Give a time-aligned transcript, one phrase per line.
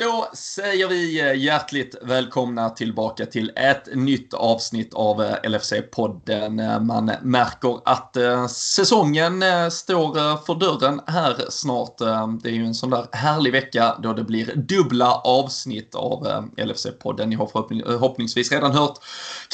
[0.00, 6.72] Då säger vi eh, hjärtligt välkomna tillbaka till ett nytt avsnitt av eh, LFC-podden.
[6.72, 8.16] Eh, man märker att
[8.50, 11.98] säsongen står för dörren här snart.
[12.42, 16.26] Det är ju en sån där härlig vecka då det blir dubbla avsnitt av
[16.56, 17.26] LFC-podden.
[17.26, 18.98] Ni har förhoppningsvis redan hört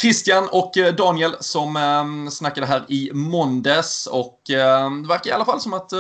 [0.01, 5.73] Christian och Daniel som snackade här i måndags och det verkar i alla fall som
[5.73, 5.93] att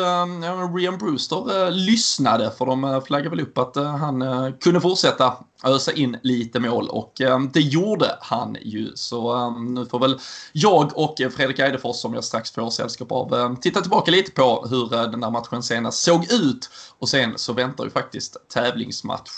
[0.76, 6.16] Rian Brewster lyssnade för de flaggade väl upp att han Eh, kunde fortsätta ösa in
[6.22, 8.92] lite mål och eh, det gjorde han ju.
[8.94, 10.18] Så eh, nu får väl
[10.52, 15.10] jag och Fredrik Eidefors som jag strax får sällskap av titta tillbaka lite på hur
[15.10, 16.70] den där matchen senast såg ut.
[16.98, 19.30] Och sen så väntar ju faktiskt tävlingsmatch.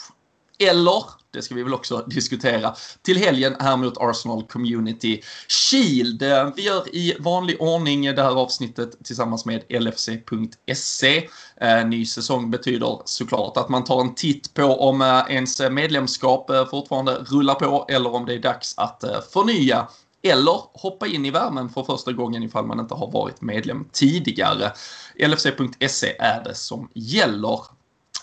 [0.58, 6.22] Eller det ska vi väl också diskutera, till helgen här mot Arsenal Community Shield.
[6.22, 11.28] Eh, vi gör i vanlig ordning det här avsnittet tillsammans med LFC.se.
[11.60, 16.50] Eh, ny säsong betyder såklart att man tar en titt på om eh, ens medlemskap
[16.70, 19.88] fortfarande rullar på eller om det är dags att förnya
[20.22, 24.72] eller hoppa in i värmen för första gången ifall man inte har varit medlem tidigare.
[25.18, 27.77] LFC.se är det som gäller.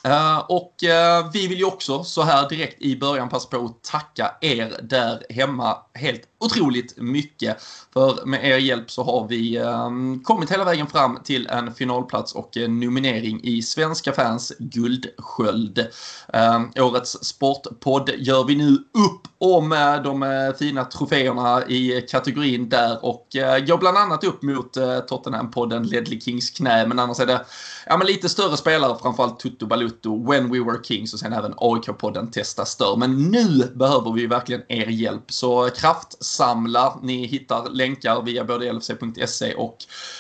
[0.05, 3.83] Eh, och eh, vi vill ju också så här direkt i början passa på att
[3.83, 7.57] tacka er där hemma helt otroligt mycket.
[7.93, 12.35] För med er hjälp så har vi ehm, kommit hela vägen fram till en finalplats
[12.35, 15.87] och en nominering i Svenska fans guldsköld.
[16.33, 19.69] Ehm, årets sportpodd gör vi nu upp om
[20.03, 25.83] de eh, fina troféerna i kategorin där och eh, går bland annat upp mot Tottenham-podden
[25.83, 26.87] Ledley Kings knä.
[26.87, 27.45] Men annars är det
[27.85, 31.53] ja, men lite större spelare, framförallt Tutto Balutto, When We Were Kings och sen även
[31.57, 32.95] AIK-podden Testa Stör.
[32.95, 35.31] Men nu behöver vi verkligen er hjälp.
[35.31, 36.99] Så kraft samla.
[37.01, 39.77] Ni hittar länkar via både lfc.se och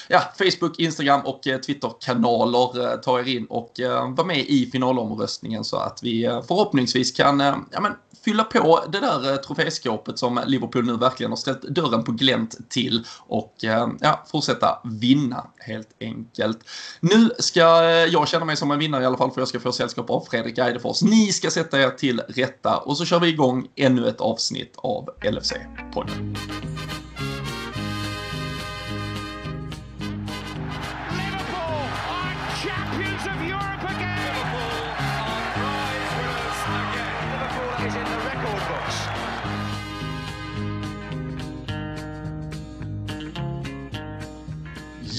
[0.07, 2.55] ja, Facebook, Instagram och eh, Twitterkanaler.
[2.73, 2.97] Twitter-kanaler.
[2.97, 7.81] Ta er in och eh, var med i finalomröstningen så att vi förhoppningsvis kan ja,
[7.81, 7.91] men,
[8.25, 12.69] fylla på det där eh, troféskåpet som Liverpool nu verkligen har ställt dörren på glänt
[12.69, 16.59] till och eh, ja, fortsätta vinna helt enkelt.
[16.99, 19.59] Nu ska eh, jag känna mig som en vinnare i alla fall för jag ska
[19.59, 21.01] få sällskap av Fredrik Eidefors.
[21.01, 25.09] Ni ska sätta er till rätta och så kör vi igång ännu ett avsnitt av
[25.21, 26.37] LFC-podden.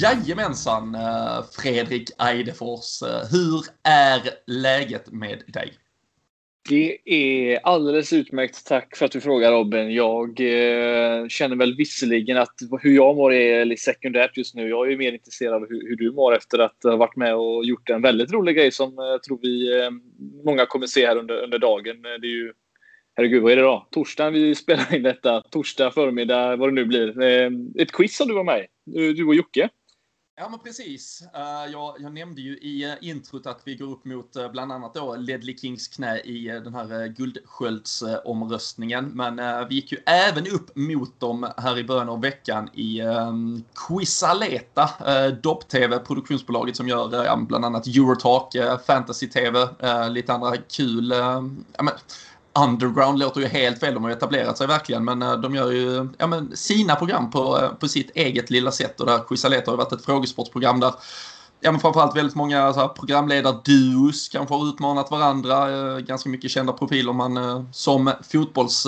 [0.03, 3.03] Jajamensan, eh, Fredrik Eidefors.
[3.03, 5.73] Eh, hur är läget med dig?
[6.69, 8.67] Det är alldeles utmärkt.
[8.67, 9.95] Tack för att du frågar Robin.
[9.95, 14.69] Jag eh, känner väl visserligen att hur jag mår är sekundärt just nu.
[14.69, 17.65] Jag är mer intresserad av hur, hur, du mår efter att ha varit med och
[17.65, 19.91] gjort en väldigt rolig grej som eh, jag tror vi eh,
[20.45, 22.03] många kommer se här under, under dagen.
[22.03, 22.53] Det är ju,
[23.17, 23.89] herregud, vad är det då?
[23.91, 25.41] Torsdagen vi spelar in detta.
[25.41, 27.23] Torsdag förmiddag, vad det nu blir.
[27.81, 29.69] Ett quiz som du var med i, du och Jocke.
[30.39, 31.23] Ja men precis.
[31.35, 34.73] Eh, jag, jag, nämnde ju i eh, introt att vi går upp mot eh, bland
[34.73, 39.05] annat då Ledley Kings knä i den här guldsköldsomröstningen.
[39.05, 43.65] Men vi gick ju även upp mot dem här i början av veckan i um,
[45.43, 49.69] Dopp-TV, produktionsbolaget som gör bland annat Eurotalk, Fantasy-TV,
[50.09, 51.15] lite andra kul
[51.83, 51.95] men,
[52.65, 55.71] underground låter ju helt fel, de har ju etablerat sig verkligen, men eh, de gör
[55.71, 59.71] ju ja, men, sina program på, eh, på sitt eget lilla sätt och där Quizaleta
[59.71, 60.95] har varit ett frågesportsprogram där
[61.61, 65.71] ja, men framförallt väldigt många så här, programledarduos kanske har utmanat varandra.
[65.71, 68.87] Eh, ganska mycket kända profiler man som fotbolls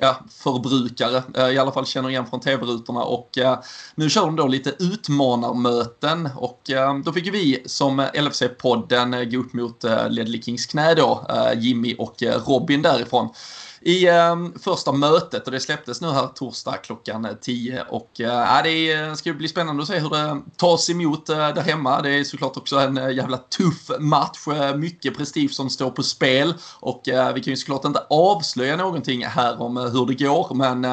[0.00, 1.22] ja, förbrukare.
[1.34, 3.02] Eh, I alla fall känner igen från tv-rutorna.
[3.02, 3.58] Och eh,
[3.94, 6.28] nu kör de då lite utmanarmöten.
[6.36, 11.94] Och eh, då fick vi som LFC-podden gå upp mot Ledley Kings knä då, Jimmy
[11.98, 13.28] och Robin därifrån
[13.82, 18.62] i eh, första mötet och det släpptes nu här torsdag klockan eh, 10 och eh,
[18.62, 22.02] det eh, ska bli spännande att se hur det tas emot eh, där hemma.
[22.02, 26.02] Det är såklart också en eh, jävla tuff match, eh, mycket prestige som står på
[26.02, 30.54] spel och eh, vi kan ju såklart inte avslöja någonting här om hur det går
[30.54, 30.86] men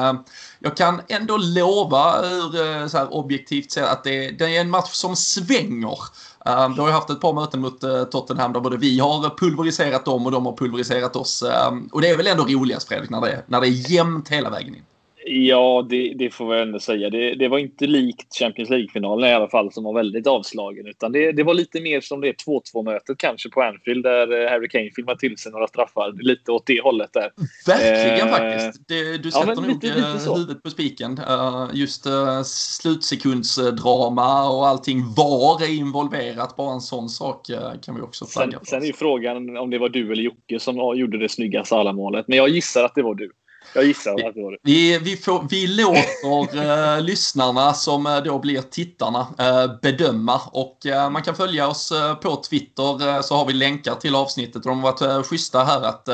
[0.58, 4.92] jag kan ändå lova hur så här objektivt sett att det, det är en match
[4.92, 5.98] som svänger.
[6.48, 8.98] Ehm, du vi har ju haft ett par möten mot eh, Tottenham där både vi
[8.98, 11.42] har pulveriserat dem och de har pulveriserat oss.
[11.42, 14.28] Ehm, och det är väl ändå roligast Fredrik, när det, är, när det är jämnt
[14.28, 14.84] hela vägen in.
[15.30, 17.10] Ja, det, det får jag ändå säga.
[17.10, 20.86] Det, det, var inte likt Champions League-finalen i alla fall som var väldigt avslagen.
[20.86, 24.68] Utan det, det var lite mer som det 2-2-mötet kanske på Anfield där eh, Harry
[24.68, 26.22] Kane filmade till sig några straffar.
[26.22, 27.30] Lite åt det hållet där.
[27.66, 28.88] Verkligen eh, faktiskt.
[29.22, 31.18] Du sätter ja, nog lite, lite eh, huvudet på spiken.
[31.18, 36.56] Uh, just uh, slutsekundsdrama och allting var är involverat.
[36.56, 37.46] Bara en sån sak
[37.82, 38.66] kan vi också flagga sen, för.
[38.66, 42.28] Sen är ju frågan om det var du eller Jocke som gjorde det snygga Salah-målet.
[42.28, 43.30] Men jag gissar att det var du.
[43.74, 44.58] Jag gissar att det var det.
[44.62, 50.86] Vi, vi, får, vi låter eh, lyssnarna som eh, då blir tittarna eh, bedöma och
[50.86, 54.62] eh, man kan följa oss eh, på Twitter eh, så har vi länkar till avsnittet
[54.62, 56.08] de har varit eh, schyssta här att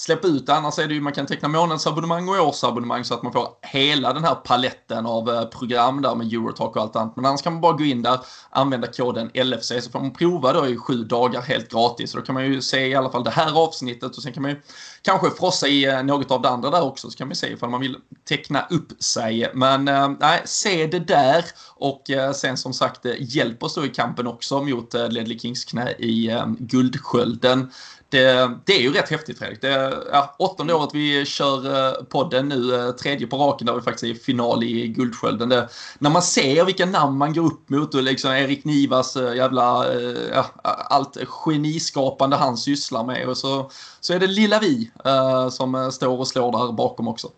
[0.00, 0.54] släppa ut det.
[0.54, 4.12] Annars är det ju man kan teckna månadsabonnemang och årsabonnemang så att man får hela
[4.12, 7.16] den här paletten av eh, program där med Eurotalk och allt annat.
[7.16, 8.18] Men annars kan man bara gå in där,
[8.50, 12.10] använda koden LFC så får man prova då i sju dagar helt gratis.
[12.10, 14.42] Så då kan man ju se i alla fall det här avsnittet och sen kan
[14.42, 14.60] man ju
[15.02, 17.70] kanske frossa i eh, något av det andra där också så kan man se ifall
[17.70, 17.96] man vill
[18.28, 19.50] teckna upp sig.
[19.54, 21.44] Men äh, nej, se det där
[21.76, 25.64] och äh, sen som sagt hjälp oss då i kampen också mot äh, Ledley Kings
[25.64, 27.70] knä i äh, Guldskölden
[28.10, 29.60] det, det, är ju rätt häftigt Fredrik.
[29.60, 34.04] Det är ja, åttonde året vi kör podden nu, tredje på raken där vi faktiskt
[34.04, 35.48] är i final i Guldskölden.
[35.48, 35.68] Det,
[35.98, 39.86] när man ser vilka namn man går upp mot och liksom Erik Nivas jävla,
[40.32, 40.46] ja,
[40.90, 43.70] allt geniskapande han sysslar med och så,
[44.00, 47.28] så är det lilla vi uh, som står och slår där bakom också.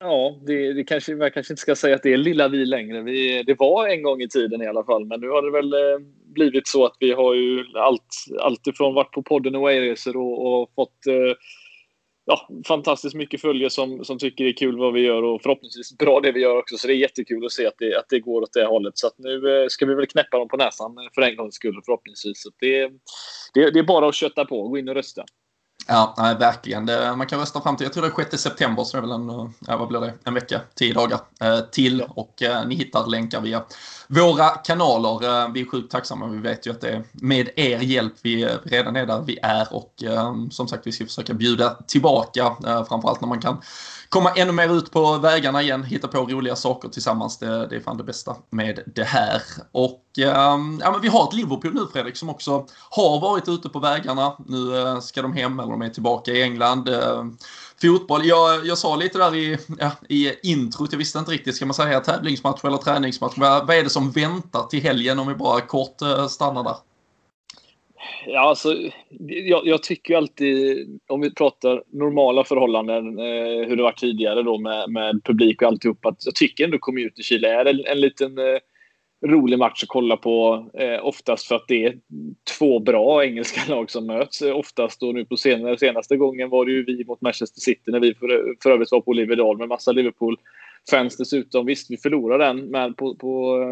[0.00, 3.02] Ja, det, det kanske, man kanske inte ska säga att det är lilla vi längre.
[3.02, 5.72] Vi, det var en gång i tiden i alla fall, men nu har det väl
[5.72, 10.62] eh, blivit så att vi har ju allt, allt ifrån varit på podden Away-resor och,
[10.62, 11.36] och, fått eh,
[12.24, 15.98] ja, fantastiskt mycket följare som, som tycker det är kul vad vi gör och förhoppningsvis
[15.98, 16.76] bra det vi gör också.
[16.76, 18.98] Så det är jättekul att se att det, att det går åt det hållet.
[18.98, 21.80] Så att nu eh, ska vi väl knäppa dem på näsan för en gångs skull
[21.84, 22.42] förhoppningsvis.
[22.42, 22.90] Så det,
[23.54, 25.24] det, det är bara att kötta på, gå in och rösta.
[25.92, 26.86] Ja, nej, verkligen.
[26.86, 29.02] Det, man kan rösta fram till, jag tror det är 6 september, så det är
[29.02, 32.02] väl en, ja, vad blir det, en vecka, tio dagar eh, till.
[32.08, 33.62] Och eh, ni hittar länkar via
[34.06, 35.42] våra kanaler.
[35.42, 36.26] Eh, vi är sjukt tacksamma.
[36.26, 39.74] Vi vet ju att det är med er hjälp vi redan är där vi är
[39.74, 43.60] och eh, som sagt vi ska försöka bjuda tillbaka eh, framförallt när man kan
[44.10, 47.38] komma ännu mer ut på vägarna igen, hitta på roliga saker tillsammans.
[47.38, 49.42] Det, det är fan det bästa med det här.
[49.72, 53.68] Och ehm, ja, men vi har ett Liverpool nu Fredrik som också har varit ute
[53.68, 54.36] på vägarna.
[54.46, 56.88] Nu eh, ska de hem eller de är tillbaka i England.
[56.88, 57.38] Ehm,
[57.82, 58.26] fotboll.
[58.26, 61.74] Jag, jag sa lite där i, ja, i introt, jag visste inte riktigt, ska man
[61.74, 63.34] säga tävlingsmatch eller träningsmatch?
[63.36, 66.76] Vad, vad är det som väntar till helgen om vi bara kort eh, stannar där?
[68.26, 68.76] Ja, alltså,
[69.28, 74.58] jag, jag, tycker alltid, om vi pratar normala förhållanden, eh, hur det var tidigare då
[74.58, 78.38] med, med publik och alltihop, att jag tycker ändå Community Chile är en, en liten
[78.38, 78.58] eh,
[79.26, 80.66] rolig match att kolla på.
[80.74, 81.98] Eh, oftast för att det är
[82.58, 84.42] två bra engelska lag som möts.
[84.42, 87.90] Eh, oftast då nu på senare, senaste gången var det ju vi mot Manchester City
[87.90, 89.92] när vi för, för övrigt var på Oliverdal med massa
[90.90, 91.66] Fans dessutom.
[91.66, 93.62] Visst, vi förlorade den men på, på,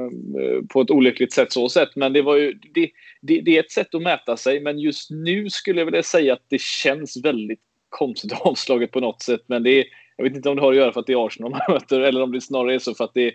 [0.41, 1.97] eh, på ett olyckligt sätt så sett.
[1.97, 2.53] Men det var ju...
[2.75, 2.91] Det,
[3.23, 6.33] det, det, är ett sätt att mäta sig, men just nu skulle jag vilja säga
[6.33, 9.43] att det känns väldigt konstigt avslaget på något sätt.
[9.47, 9.85] Men det är,
[10.17, 12.01] jag vet inte om det har att göra för att det är Arsenal man möter
[12.01, 13.35] eller om det snarare är så för att det,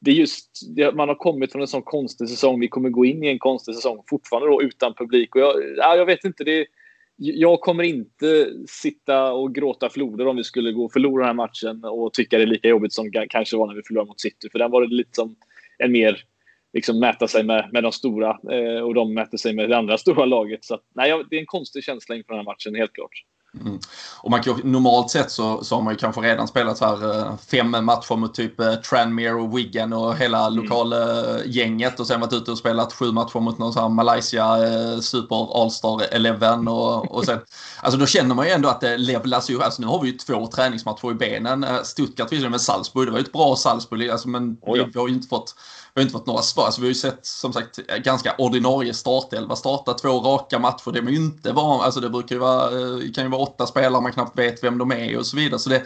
[0.00, 0.50] det är just,
[0.94, 2.60] man har kommit från en sån konstig säsong.
[2.60, 5.34] Vi kommer gå in i en konstig säsong fortfarande då utan publik.
[5.34, 6.66] Och jag, jag vet inte, det,
[7.16, 11.34] jag kommer inte sitta och gråta floder om vi skulle gå och förlora den här
[11.34, 14.48] matchen och tycka det är lika jobbigt som kanske var när vi förlorade mot City.
[14.52, 15.36] För den var det lite som
[15.78, 16.24] en mer
[16.72, 19.98] liksom mäta sig med, med de stora eh, och de mäter sig med det andra
[20.04, 20.64] stora laget.
[20.64, 23.24] Så att, nej, det är en konstig känsla inför den här matchen, helt klart.
[23.60, 23.78] Mm.
[24.20, 27.18] Och man kan, normalt sett så, så har man ju kanske redan spelat så här
[27.18, 30.62] eh, fem matcher mot typ eh, Tranmere och Wigan och hela mm.
[30.62, 35.00] lokalgänget och sen varit ute och spelat sju matcher mot någon sån här Malaysia eh,
[35.00, 37.38] Super All-Star 11 och, och sen
[37.80, 39.62] Alltså då känner man ju ändå att det levlas ju.
[39.62, 41.66] Alltså nu har vi ju två träningsmatcher i benen.
[41.82, 44.84] Stuttgart visserligen med Salzburg, det var ju ett bra Salzburg alltså, men oh ja.
[44.84, 45.54] vi, vi har ju inte fått
[45.94, 46.64] vi har inte fått några svar.
[46.64, 50.92] Alltså, vi har ju sett som sagt ganska ordinarie startelva starta två raka matcher.
[50.92, 53.66] Det, är ju inte van, alltså, det brukar ju vara, eh, kan ju vara åtta
[53.66, 55.58] spelare man knappt vet vem de är och så vidare.
[55.58, 55.82] Så det,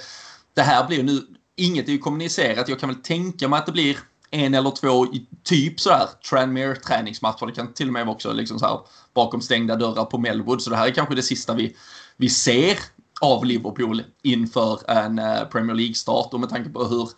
[0.55, 1.21] det här blir nu,
[1.57, 2.69] inget är ju kommunicerat.
[2.69, 3.99] Jag kan väl tänka mig att det blir
[4.31, 5.07] en eller två
[5.45, 7.47] typ så här Tranmere träningsmatcher.
[7.47, 8.81] Det kan till och med vara också liksom så här
[9.15, 10.63] bakom stängda dörrar på Melwood.
[10.63, 11.77] Så det här är kanske det sista vi,
[12.17, 12.79] vi ser
[13.21, 17.09] av Liverpool inför en eh, Premier League-start och med tanke på hur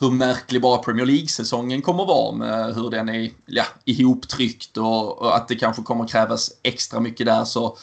[0.00, 5.36] hur märklig bara Premier League-säsongen kommer vara med hur den är ja, ihoptryckt och, och,
[5.36, 7.76] att det kanske kommer krävas extra mycket där så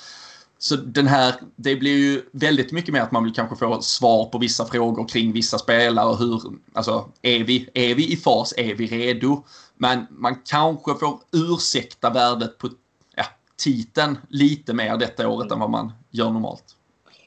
[0.65, 4.25] så den här, det blir ju väldigt mycket mer att man vill kanske få svar
[4.25, 6.15] på vissa frågor kring vissa spelare.
[6.15, 6.41] Hur,
[6.73, 8.53] alltså, är vi, är vi i fas?
[8.57, 9.43] Är vi redo?
[9.77, 12.69] Men man kanske får ursäkta värdet på
[13.15, 13.23] ja,
[13.63, 16.63] titeln lite mer detta året än vad man gör normalt.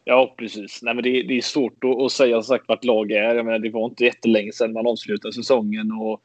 [0.04, 0.82] Ja, precis.
[0.82, 3.34] Nej, men det, det är svårt att, att säga sagt vart lag är.
[3.34, 5.92] Jag menar, det var inte jättelänge sedan man avslutade säsongen.
[5.92, 6.22] Och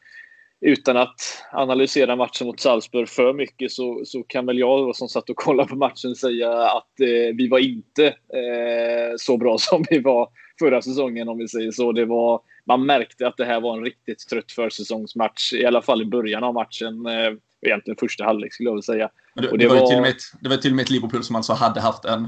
[0.64, 5.30] utan att analysera matchen mot Salzburg för mycket så, så kan väl jag som satt
[5.30, 10.00] och kollade på matchen säga att eh, vi var inte eh, så bra som vi
[10.00, 10.30] var
[10.60, 11.92] förra säsongen om vi säger så.
[11.92, 16.02] Det var, man märkte att det här var en riktigt trött försäsongsmatch, i alla fall
[16.02, 17.06] i början av matchen.
[17.06, 19.10] Eh, egentligen första halvlek skulle jag vilja säga.
[19.36, 19.88] Det, det, det, var, var...
[19.88, 22.06] Till och med ett, det var till och med ett Liverpool som alltså hade haft
[22.06, 22.28] en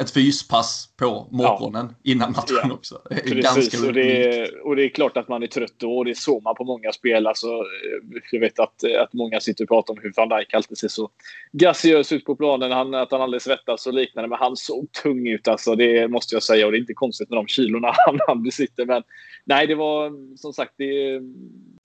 [0.00, 2.12] ett fyspass på morgonen ja.
[2.12, 2.72] innan matchen ja.
[2.72, 3.00] också.
[3.08, 6.18] Precis, och det, är, och det är klart att man är trött då och det
[6.18, 7.26] såg man på många spel.
[7.26, 7.46] Alltså,
[8.32, 11.10] jag vet att, att många sitter och pratar om hur van Dijk alltid ser så
[11.52, 14.28] graciös ut på planen, han, att han aldrig svettas och liknande.
[14.28, 16.66] Men han såg tung ut alltså, det måste jag säga.
[16.66, 18.86] Och det är inte konstigt med de kilorna han, han besitter.
[18.86, 19.02] Men
[19.44, 21.20] nej, det var som sagt, det,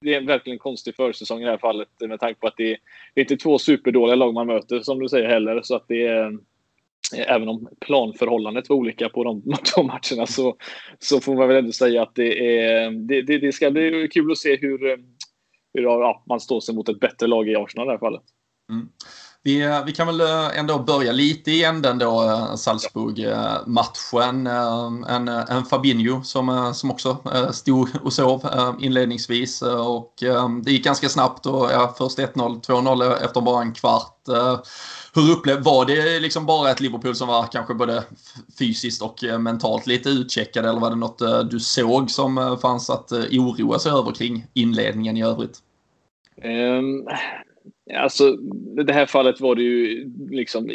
[0.02, 2.78] det är verkligen en konstig försäsong i det här fallet med tanke på att det,
[3.14, 5.62] det är inte två superdåliga lag man möter som du säger heller.
[5.62, 9.44] Så att det är eh, även om planförhållandet var olika på de,
[9.76, 10.56] de matcherna så,
[11.00, 14.32] så får man väl ändå säga att det, är, det, det, det ska bli kul
[14.32, 14.98] att se hur, eh,
[15.74, 18.24] hur ja, man står sig mot ett bättre lag i Arsenal i det här fallet.
[18.72, 18.90] Mm.
[19.44, 24.48] Vi, eh, vi kan väl eh, ändå börja lite i änden då, eh, Salzburg-matchen.
[25.08, 27.18] En, en Fabinho som, som också
[27.52, 28.46] stod och sov
[28.80, 30.14] inledningsvis och
[30.64, 34.16] det gick ganska snabbt och ja, först 1-0, 2-0 efter bara en kvart.
[35.14, 38.04] Hur upplevde, var det liksom bara ett Liverpool som var kanske både
[38.60, 43.80] fysiskt och mentalt lite utcheckade eller var det något du såg som fanns att oroa
[43.80, 45.58] sig över kring inledningen i övrigt?
[46.44, 47.08] Um,
[47.96, 48.36] Alltså,
[48.86, 50.72] det här fallet var det ju liksom,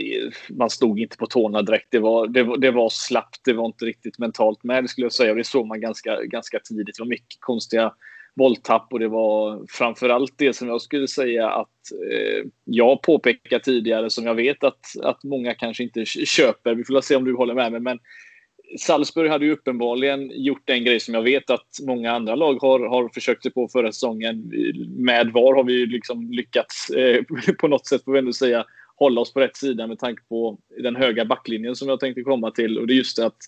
[0.51, 1.89] man stod inte på tårna direkt.
[1.91, 5.05] Det var, det, var, det var slappt, det var inte riktigt mentalt med det skulle
[5.05, 5.31] jag säga.
[5.31, 6.97] Och det såg man ganska, ganska tidigt.
[6.97, 7.93] Det var mycket konstiga
[8.37, 14.11] bolltapp och det var framförallt det som jag skulle säga att eh, jag påpekar tidigare
[14.11, 16.75] som jag vet att, att många kanske inte köper.
[16.75, 17.81] Vi får se om du håller med mig.
[17.81, 17.99] Men
[18.79, 22.81] Salzburg hade ju uppenbarligen gjort en grej som jag vet att många andra lag har,
[22.81, 24.53] har försökt sig på förra säsongen.
[24.89, 27.23] Med VAR har vi ju liksom lyckats eh,
[27.59, 28.65] på något sätt, får vi ändå säga,
[28.97, 32.51] hålla oss på rätt sida med tanke på den höga backlinjen som jag tänkte komma
[32.51, 32.79] till.
[32.79, 33.39] Och det är just det att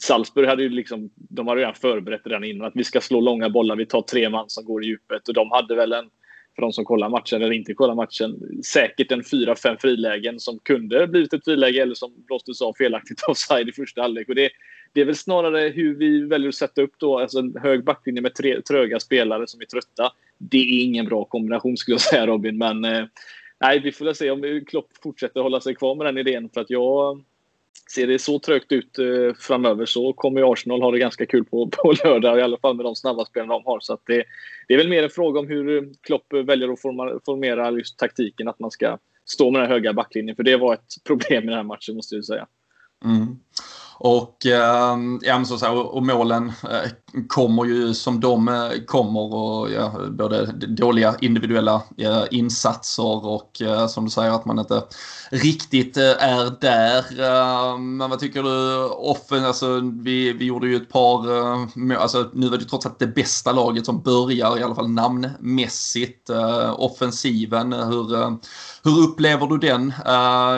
[0.00, 3.50] Salzburg hade ju liksom, de hade redan förberett redan innan att vi ska slå långa
[3.50, 3.76] bollar.
[3.76, 6.10] Vi tar tre man som går i djupet och de hade väl en
[6.58, 10.58] för de som kollar matchen eller inte kollar matchen, säkert en fyra, fem frilägen som
[10.58, 14.28] kunde blivit ett friläge eller som blåstes av felaktigt offside i första halvlek.
[14.28, 14.50] Och det,
[14.92, 18.22] det är väl snarare hur vi väljer att sätta upp då, alltså en hög backlinje
[18.22, 20.12] med tre, tröga spelare som är trötta.
[20.38, 23.04] Det är ingen bra kombination skulle jag säga Robin, men eh,
[23.60, 26.60] nej, vi får väl se om Klopp fortsätter hålla sig kvar med den idén för
[26.60, 27.22] att jag
[27.90, 31.70] ser det så trögt ut eh, framöver så kommer Arsenal ha det ganska kul på,
[31.72, 33.80] på lördag, i alla fall med de snabba spelarna de har.
[33.80, 34.24] Så att det,
[34.68, 38.48] det är väl mer en fråga om hur Klopp väljer att forma, formera just taktiken,
[38.48, 40.36] att man ska stå med den höga backlinjen.
[40.36, 42.46] För det var ett problem i den här matchen, måste jag säga.
[43.04, 43.38] Mm.
[43.98, 46.90] Och, eh, ja, så, så och målen eh,
[47.28, 49.34] kommer ju som de eh, kommer.
[49.34, 51.82] Och, ja, både dåliga individuella
[52.30, 54.82] insatser och som du säger att man inte
[55.30, 56.98] riktigt eh, är där.
[56.98, 58.84] Eh, men vad tycker du?
[58.84, 61.28] Offen, alltså, vi, vi gjorde ju ett par,
[61.94, 66.30] alltså, nu var det trots allt det bästa laget som börjar i alla fall namnmässigt.
[66.76, 68.38] offensiven, hur,
[68.84, 69.92] hur upplever du den?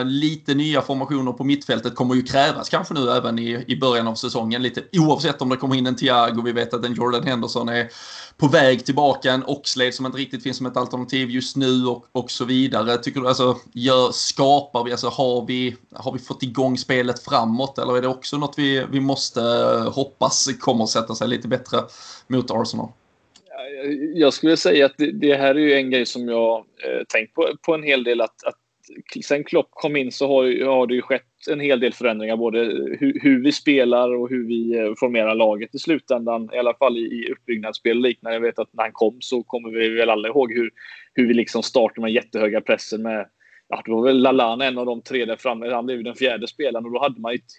[0.05, 4.15] lite nya formationer på mittfältet kommer ju krävas kanske nu även i, i början av
[4.15, 4.61] säsongen.
[4.61, 7.89] Lite oavsett om det kommer in en Thiago, vi vet att en Jordan Henderson är
[8.37, 12.05] på väg tillbaka, en Oxlade som inte riktigt finns som ett alternativ just nu och,
[12.11, 12.97] och så vidare.
[12.97, 17.77] Tycker du alltså, gör, skapar vi, alltså har vi, har vi fått igång spelet framåt
[17.77, 21.47] eller är det också något vi, vi måste eh, hoppas kommer att sätta sig lite
[21.47, 21.77] bättre
[22.27, 22.89] mot Arsenal?
[24.13, 27.33] Jag skulle säga att det, det här är ju en grej som jag eh, tänkt
[27.33, 28.55] på, på en hel del att, att
[29.23, 32.59] sen Klopp kom in så har, har det ju skett en hel del förändringar, både
[32.99, 36.97] hur, hur, vi spelar och hur vi eh, formerar laget i slutändan, i alla fall
[36.97, 38.35] i, i uppbyggnadsspel och liknande.
[38.35, 40.71] Jag vet att när han kom så kommer vi väl alla ihåg hur,
[41.13, 43.27] hur vi liksom startade med jättehöga pressen med
[43.73, 45.69] Ja, det var väl Lalana en av de tre där framme.
[45.69, 47.51] Han blev den fjärde spelaren och då hade man ett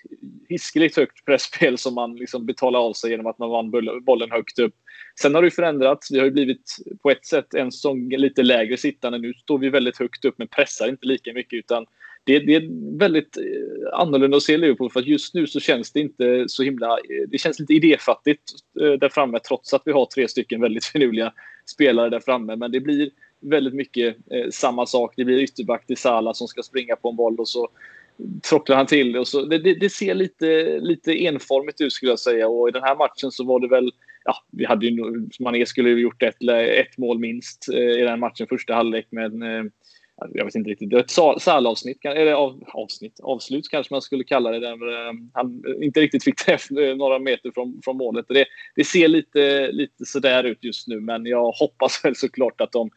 [0.48, 3.70] hiskeligt högt pressspel som man liksom betalade av sig genom att man vann
[4.04, 4.74] bollen högt upp.
[5.20, 6.10] Sen har det förändrats.
[6.10, 9.18] Vi har ju blivit på ett sätt en säsong lite lägre sittande.
[9.18, 11.86] Nu står vi väldigt högt upp men pressar inte lika mycket utan
[12.24, 15.92] det, det är väldigt eh, annorlunda att se Liverpool för att just nu så känns
[15.92, 16.88] det inte så himla...
[16.88, 18.42] Eh, det känns lite idéfattigt
[18.80, 21.32] eh, där framme trots att vi har tre stycken väldigt finurliga
[21.66, 22.56] spelare där framme.
[22.56, 23.10] Men det blir
[23.42, 25.14] väldigt mycket eh, samma sak.
[25.16, 27.68] Det blir ytterback till Salah som ska springa på en boll och så
[28.48, 32.18] trocklar han till och så det, det, det, ser lite, lite enformigt ut skulle jag
[32.18, 32.48] säga.
[32.48, 33.92] Och i den här matchen så var det väl,
[34.24, 38.20] ja, vi hade ju, Mané skulle ju gjort ett, ett mål minst eh, i den
[38.20, 39.06] matchen, första halvlek.
[39.10, 39.64] Men eh,
[40.30, 44.24] jag vet inte riktigt, det var ett salavsnitt, eller av, avsnitt, avslut kanske man skulle
[44.24, 47.96] kalla det, där eh, han eh, inte riktigt fick träff eh, några meter från, från
[47.96, 48.26] målet.
[48.28, 48.44] Det,
[48.76, 52.90] det ser lite, lite sådär ut just nu, men jag hoppas väl såklart att de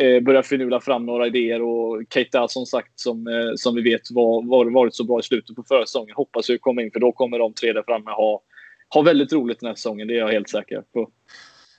[0.00, 4.10] eh, börjar finula fram några idéer och Keita som sagt som, eh, som vi vet
[4.10, 7.00] var, var, varit så bra i slutet på förra säsongen hoppas jag kommer in för
[7.00, 8.42] då kommer de tre där framme ha,
[8.94, 10.08] ha väldigt roligt den här säsongen.
[10.08, 11.08] Det är jag helt säker på.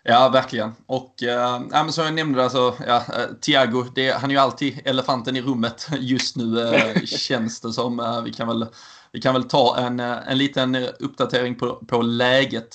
[0.04, 0.72] Ja, verkligen.
[0.86, 5.36] Och äh, som jag nämnde, alltså, ja, äh, Thiago, det, han är ju alltid elefanten
[5.36, 8.00] i rummet just nu, äh, känns det som.
[8.00, 8.66] Äh, vi, kan väl,
[9.12, 12.72] vi kan väl ta en, en liten uppdatering på, på läget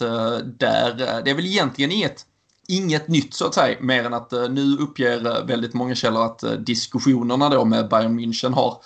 [0.59, 1.23] där.
[1.25, 2.27] Det är väl egentligen inget,
[2.69, 6.25] inget nytt så att säga, mer än att eh, nu uppger eh, väldigt många källor
[6.25, 8.77] att eh, diskussionerna då med Bayern München har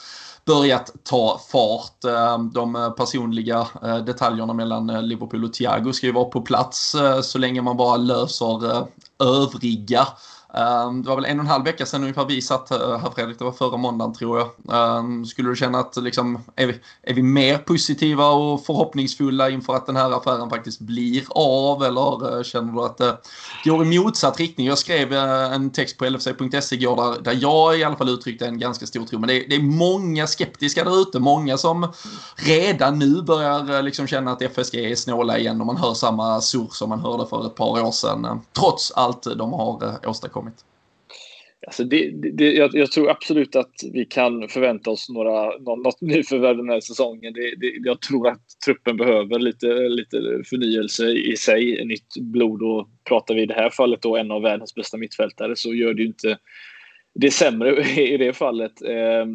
[0.47, 2.01] börjat ta fart.
[2.53, 3.67] De personliga
[4.07, 8.87] detaljerna mellan Liverpool och Thiago ska ju vara på plats så länge man bara löser
[9.19, 10.07] övriga
[10.55, 13.11] Ehm, det var väl en och en halv vecka sedan ungefär vi satt eh, här
[13.15, 14.49] Fredrik, det var förra måndagen tror jag.
[14.73, 19.75] Ehm, skulle du känna att liksom, är, vi, är vi mer positiva och förhoppningsfulla inför
[19.75, 23.17] att den här affären faktiskt blir av eller eh, känner du att det
[23.65, 24.67] går i motsatt riktning?
[24.67, 28.47] Jag skrev eh, en text på lfc.se igår där, där jag i alla fall uttryckte
[28.47, 29.19] en ganska stor tro.
[29.19, 31.93] Men det är, det är många skeptiska där ute, många som
[32.37, 36.69] redan nu börjar liksom känna att FSG är snåla igen och man hör samma surr
[36.71, 38.41] som man hörde för ett par år sedan.
[38.53, 40.65] Trots allt de har åstadkommit kommit?
[41.67, 46.57] Alltså det, det, jag, jag, tror absolut att vi kan förvänta oss några, något nyförvärv
[46.57, 47.33] den här säsongen.
[47.33, 52.63] Det, det, jag tror att truppen behöver lite, lite förnyelse i sig, nytt blod.
[52.63, 55.95] Och pratar vi i det här fallet då en av världens bästa mittfältare så gör
[55.95, 56.39] det ju inte
[57.15, 58.83] det sämre i det fallet.
[58.83, 59.27] Eh,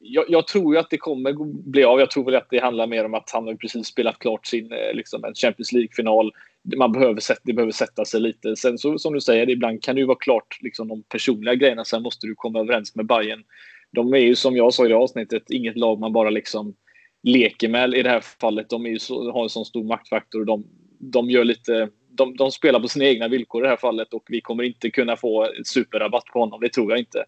[0.00, 1.32] jag, jag, tror ju att det kommer
[1.70, 2.00] bli av.
[2.00, 4.72] Jag tror väl att det handlar mer om att han har precis spelat klart sin
[4.72, 6.32] eh, liksom, en Champions League-final
[6.76, 8.56] man behöver, det behöver sätta sig lite.
[8.56, 11.84] Sen så, som du säger, ibland kan det ju vara klart liksom, de personliga grejerna.
[11.84, 13.44] Sen måste du komma överens med Bayern.
[13.92, 16.74] De är ju som jag sa i det avsnittet inget lag man bara liksom
[17.22, 18.70] leker med i det här fallet.
[18.70, 20.66] De är ju så, har en sån stor maktfaktor och de,
[20.98, 24.24] de gör lite de, de spelar på sina egna villkor i det här fallet och
[24.28, 26.60] vi kommer inte kunna få superrabatt på honom.
[26.60, 27.24] Det tror jag inte.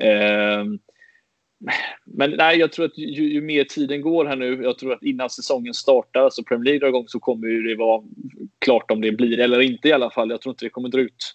[0.00, 0.64] Eh,
[2.04, 5.02] men nej, jag tror att ju, ju, mer tiden går här nu, jag tror att
[5.02, 8.02] innan säsongen startar, alltså Premier League drar igång, så kommer det vara
[8.58, 10.30] klart om det blir eller inte i alla fall.
[10.30, 11.34] Jag tror inte det kommer dra ut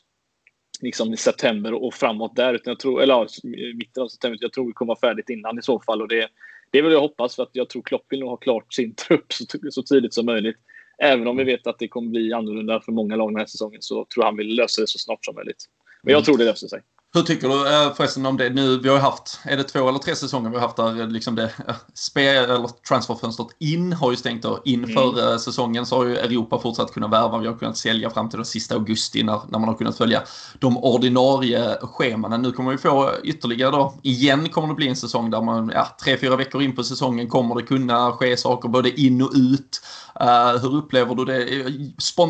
[0.81, 3.27] liksom i september och framåt där, utan jag tror, eller ja,
[3.75, 4.37] mitten av september.
[4.41, 6.27] Jag tror det kommer vara färdigt innan i så fall och det,
[6.71, 9.33] det vill jag hoppas för att jag tror Klopp vill nog ha klart sin trupp
[9.33, 10.57] så, så tidigt som möjligt.
[11.03, 13.81] Även om vi vet att det kommer bli annorlunda för många lag den här säsongen
[13.81, 15.65] så tror jag han vill lösa det så snart som möjligt.
[16.01, 16.25] Men jag mm.
[16.25, 16.81] tror det löser sig.
[17.17, 18.79] Hur tycker du eh, förresten om det nu?
[18.79, 21.35] Vi har haft, är det två eller tre säsonger vi har haft där eh, liksom
[21.35, 24.61] det eh, spel, eller transferfönstret in har ju stängt då.
[24.65, 25.39] Inför mm.
[25.39, 27.37] säsongen så har ju Europa fortsatt kunna värva.
[27.37, 30.23] Vi har kunnat sälja fram till den sista augusti när, när man har kunnat följa
[30.59, 32.37] de ordinarie schemana.
[32.37, 33.93] Nu kommer vi få ytterligare då.
[34.03, 37.27] Igen kommer det bli en säsong där man, ja, tre, fyra veckor in på säsongen
[37.27, 39.81] kommer det kunna ske saker både in och ut.
[40.21, 41.47] Uh, hur upplever du det?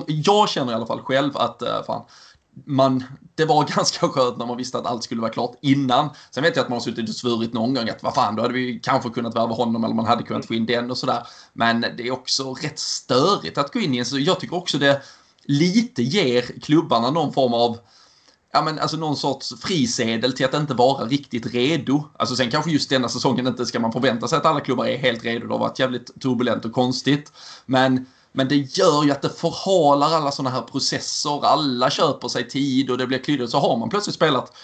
[0.08, 2.02] Jag känner i alla fall själv att, uh, fan,
[2.66, 3.04] man,
[3.36, 6.10] det var ganska skönt när man visste att allt skulle vara klart innan.
[6.32, 8.42] Sen vet jag att man har suttit och svurit någon gång att vad fan, då
[8.42, 11.28] hade vi kanske kunnat värva honom eller man hade kunnat få in den och sådär.
[11.54, 14.78] Men det är också rätt störigt att gå in i en så Jag tycker också
[14.78, 15.02] det
[15.44, 17.78] lite ger klubbarna någon form av
[18.54, 22.04] ja, men alltså någon sorts frisedel till att inte vara riktigt redo.
[22.20, 24.98] Alltså sen kanske just denna säsongen inte ska man förvänta sig att alla klubbar är
[24.98, 25.48] helt redo.
[25.48, 27.32] Det har varit jävligt turbulent och konstigt.
[27.66, 28.06] Men
[28.38, 31.46] men det gör ju att det förhalar alla sådana här processer.
[31.46, 33.50] Alla köper sig tid och det blir klyddigt.
[33.50, 34.58] Så har man plötsligt spelat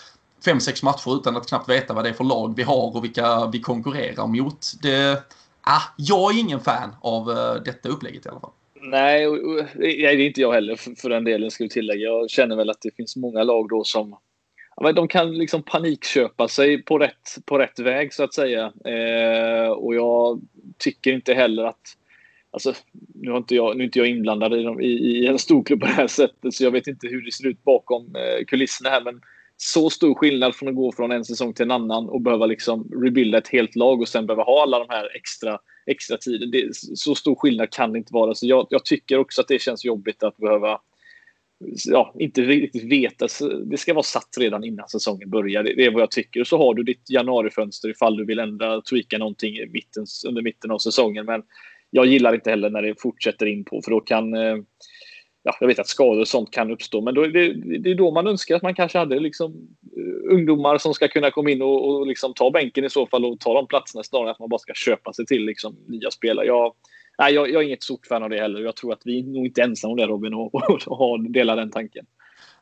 [0.45, 3.03] fem, sex matcher utan att knappt veta vad det är för lag vi har och
[3.03, 4.71] vilka vi konkurrerar mot.
[4.81, 5.23] Det,
[5.62, 8.51] ah, jag är ingen fan av eh, detta upplägget i alla fall.
[8.81, 9.27] Nej,
[9.75, 12.01] det är inte jag heller för, för den delen ska vi tillägga.
[12.01, 14.15] Jag känner väl att det finns många lag då som
[14.95, 18.73] de kan liksom panikköpa sig på rätt, på rätt väg så att säga.
[18.86, 20.41] Eh, och jag
[20.77, 21.97] tycker inte heller att
[22.53, 22.73] Alltså,
[23.13, 25.79] nu, har inte jag, nu är inte jag inblandad i, de, i, i en storklubb
[25.79, 28.89] på det här sättet, så jag vet inte hur det ser ut bakom eh, kulisserna
[28.89, 29.01] här.
[29.03, 29.21] Men
[29.57, 32.91] så stor skillnad från att gå från en säsong till en annan och behöva liksom
[33.03, 36.51] rebuilda ett helt lag och sen behöva ha alla de här extra, extra tiden.
[36.51, 38.35] Det, så stor skillnad kan det inte vara.
[38.35, 40.79] Så jag, jag tycker också att det känns jobbigt att behöva
[41.85, 43.27] ja, inte riktigt veta.
[43.65, 45.63] Det ska vara satt redan innan säsongen börjar.
[45.63, 46.41] Det är vad jag tycker.
[46.41, 50.41] Och så har du ditt januarifönster ifall du vill ändra, tweaka någonting i mitten, under
[50.41, 51.25] mitten av säsongen.
[51.25, 51.43] Men
[51.95, 54.58] jag gillar inte heller när det fortsätter in på för då kan eh,
[55.43, 58.12] ja, jag vet att skador och sånt kan uppstå, men då, det, det är då
[58.12, 59.53] man önskar att man kanske hade liksom,
[59.97, 63.25] eh, ungdomar som ska kunna komma in och, och liksom ta bänken i så fall
[63.25, 66.12] och ta de platserna snarare än att man bara ska köpa sig till liksom, nya
[66.12, 66.45] spelare.
[66.45, 66.73] Jag,
[67.19, 68.62] nej, jag, jag är inget stort fan av det heller.
[68.62, 71.32] Jag tror att vi är nog inte ensamma om det Robin och, och, och, och
[71.32, 72.06] delar den tanken.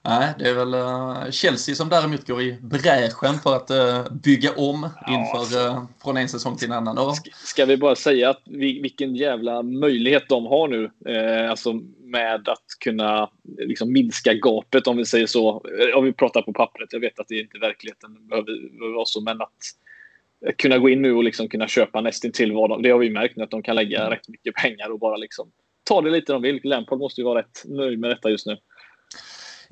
[0.04, 4.52] Nej, det är väl uh, Chelsea som däremot går i bräschen för att uh, bygga
[4.52, 7.16] om ja, inför, uh, från en säsong till en annan.
[7.34, 12.50] Ska vi bara säga att vi, vilken jävla möjlighet de har nu, eh, alltså med
[12.50, 15.64] att kunna liksom, minska gapet om vi säger så.
[15.96, 19.22] Om vi pratar på pappret, jag vet att det inte verkligheten behöver, behöver vara så,
[19.22, 19.58] men att
[20.58, 23.38] kunna gå in nu och liksom kunna köpa nästintill vad de, det har vi märkt
[23.38, 24.12] nu att de kan lägga mm.
[24.12, 25.52] rätt mycket pengar och bara liksom
[25.84, 26.60] ta det lite de vill.
[26.64, 28.58] Lampard måste ju vara rätt nöjd med detta just nu.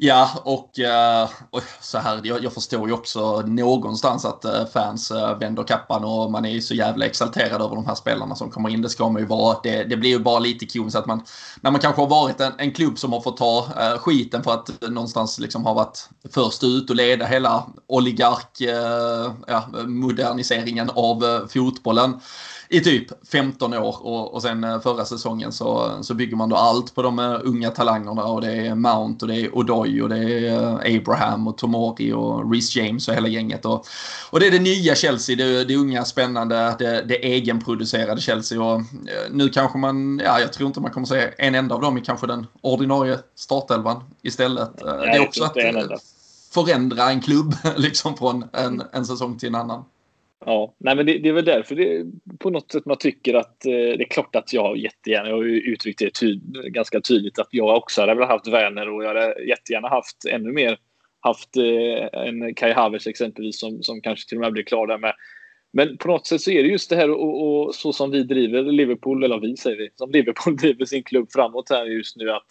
[0.02, 5.12] Ja, och, eh, och så här, jag, jag, förstår ju också någonstans att eh, fans
[5.12, 8.50] eh, vänder kappan och man är ju så jävla exalterad över de här spelarna som
[8.50, 8.82] kommer in.
[8.82, 9.58] Det ska man ju vara.
[9.64, 11.22] Det, det blir ju bara lite komiskt att man,
[11.62, 13.68] när man kanske har varit en, en klubb som har fått ta
[14.00, 18.62] skiten för att någonstans liksom har varit först ut och leda hela oligark,
[19.48, 22.20] ja, moderniseringen av fotbollen
[22.72, 26.56] i typ 15 år och, och sen eh, förra säsongen så, så bygger man då
[26.56, 30.10] allt på de uh, unga talangerna och det är Mount och det är Odoi och
[30.10, 33.66] det är uh, Abraham och Tomori och Reece James och hela gänget.
[33.66, 33.86] Och,
[34.30, 38.82] och det är det nya Chelsea, det, det unga spännande, det, det egenproducerade Chelsea och
[39.32, 42.02] nu kanske man, ja jag tror inte man kommer se en enda av dem i
[42.02, 44.70] kanske den ordinarie startelvan istället.
[44.86, 45.54] Nej, det är också att
[46.54, 49.84] förändra en klubb liksom från en, en säsong till en annan.
[50.46, 52.06] Ja, nej men det, det, är väl därför det
[52.40, 55.44] på något sätt man tycker att eh, det är klart att jag jättegärna, jag har
[55.44, 59.08] ju uttryckt det ty, ganska tydligt, att jag också hade velat haft Werner och jag
[59.08, 60.78] hade jättegärna haft ännu mer
[61.20, 64.98] haft eh, en Kai Havertz exempelvis som, som kanske till och med blir klar där
[64.98, 65.14] med.
[65.74, 68.24] Men på något sätt så är det just det här och, och så som vi
[68.24, 72.32] driver Liverpool, eller vi säger vi, som Liverpool driver sin klubb framåt här just nu
[72.32, 72.48] att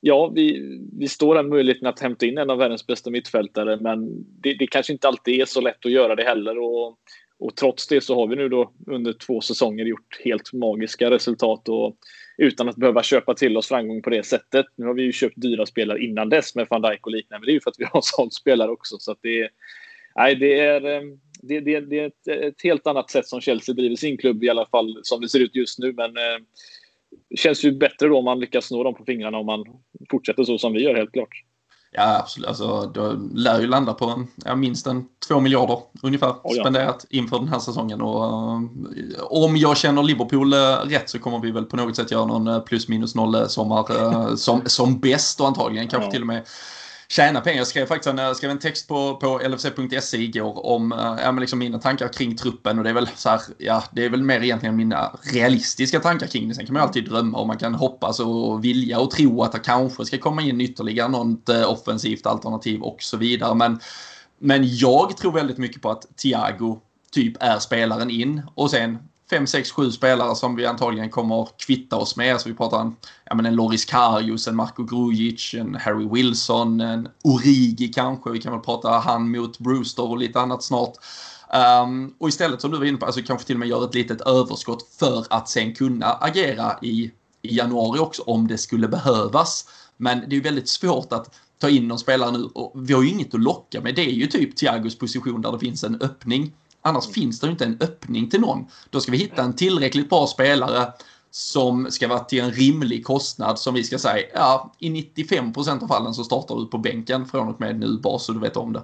[0.00, 4.08] ja, vi, vi står här möjligheten att hämta in en av världens bästa mittfältare, men
[4.42, 6.58] det, det kanske inte alltid är så lätt att göra det heller.
[6.58, 6.98] Och
[7.38, 11.68] och trots det så har vi nu då under två säsonger gjort helt magiska resultat
[11.68, 11.96] och
[12.38, 14.66] utan att behöva köpa till oss framgång på det sättet.
[14.76, 17.46] Nu har vi ju köpt dyra spelare innan dess med van Dijk och liknande, men
[17.46, 18.96] det är ju för att vi har sålt spelare också.
[18.98, 19.50] Så att det,
[20.16, 21.02] nej, det är, eh,
[21.42, 24.50] det, det, det är ett, ett, helt annat sätt som Chelsea driver sin klubb i
[24.50, 25.92] alla fall som det ser ut just nu.
[25.92, 26.14] Men
[27.30, 29.64] det känns ju bättre då om man lyckas nå dem på fingrarna om man
[30.10, 31.44] fortsätter så som vi gör helt klart.
[31.90, 32.48] Ja, absolut.
[32.48, 36.62] Alltså, det lär ju landa på ja, minst en två miljarder ungefär oh, ja.
[36.62, 38.00] spenderat inför den här säsongen.
[38.00, 38.62] Och, uh,
[39.20, 42.48] om jag känner Liverpool uh, rätt så kommer vi väl på något sätt göra någon
[42.48, 46.10] uh, plus minus noll sommar som, som bäst och antagligen kanske ja.
[46.10, 46.42] till och med
[47.10, 47.58] tjäna pengar.
[47.58, 51.32] Jag skrev faktiskt en, jag skrev en text på, på LFC.se igår om eh, ja,
[51.32, 54.10] men liksom mina tankar kring truppen och det är väl så här, ja, det är
[54.10, 56.54] väl mer egentligen mina realistiska tankar kring det.
[56.54, 59.52] Sen kan man ju alltid drömma och man kan hoppas och vilja och tro att
[59.52, 63.54] det kanske ska komma in ytterligare något eh, offensivt alternativ och så vidare.
[63.54, 63.80] Men,
[64.38, 66.80] men jag tror väldigt mycket på att Thiago
[67.12, 68.98] typ är spelaren in och sen
[69.30, 72.32] fem, sex, sju spelare som vi antagligen kommer kvitta oss med.
[72.32, 76.80] Alltså vi pratar en, ja, men en Loris Karius, en Marko Grujic, en Harry Wilson,
[76.80, 78.30] en Origi kanske.
[78.30, 80.92] Vi kan väl prata han mot Brewster och lite annat snart.
[81.84, 83.94] Um, och istället som du var inne på, alltså kanske till och med göra ett
[83.94, 87.10] litet överskott för att sen kunna agera i,
[87.42, 89.68] i januari också om det skulle behövas.
[89.96, 93.02] Men det är ju väldigt svårt att ta in någon spelare nu och vi har
[93.02, 93.94] ju inget att locka med.
[93.94, 96.52] Det är ju typ Thiagos position där det finns en öppning.
[96.88, 97.14] Annars mm.
[97.14, 98.66] finns det ju inte en öppning till någon.
[98.90, 100.92] Då ska vi hitta en tillräckligt bra spelare
[101.30, 105.86] som ska vara till en rimlig kostnad som vi ska säga, ja, i 95% av
[105.86, 108.72] fallen så startar du på bänken från och med nu bara så du vet om
[108.72, 108.82] det.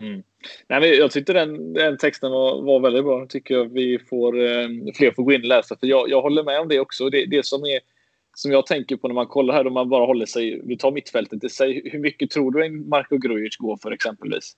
[0.00, 0.22] Mm.
[0.68, 3.18] Nej, men jag tyckte den, den texten var, var väldigt bra.
[3.18, 5.76] Jag tycker jag vi får, eh, fler får gå in och läsa.
[5.80, 7.10] För jag, jag håller med om det också.
[7.10, 7.80] Det, det som, är,
[8.36, 10.92] som jag tänker på när man kollar här, om man bara håller sig, vi tar
[10.92, 11.90] mittfältet i sig.
[11.92, 14.56] Hur mycket tror du en Marko Grujic går för exempelvis?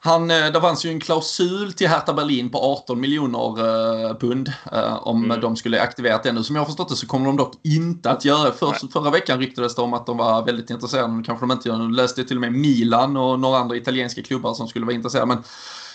[0.00, 4.52] Han, eh, det fanns ju en klausul till Hertha Berlin på 18 miljoner uh, pund
[4.72, 5.40] uh, om mm.
[5.40, 6.44] de skulle aktiverat den.
[6.44, 8.52] Som jag har förstått det så kommer de dock inte att göra.
[8.52, 11.68] För, förra veckan ryktades det om att de var väldigt intresserade, men kanske de inte
[11.68, 11.76] gör.
[11.76, 15.26] Nu läste till och med Milan och några andra italienska klubbar som skulle vara intresserade.
[15.26, 15.42] Men,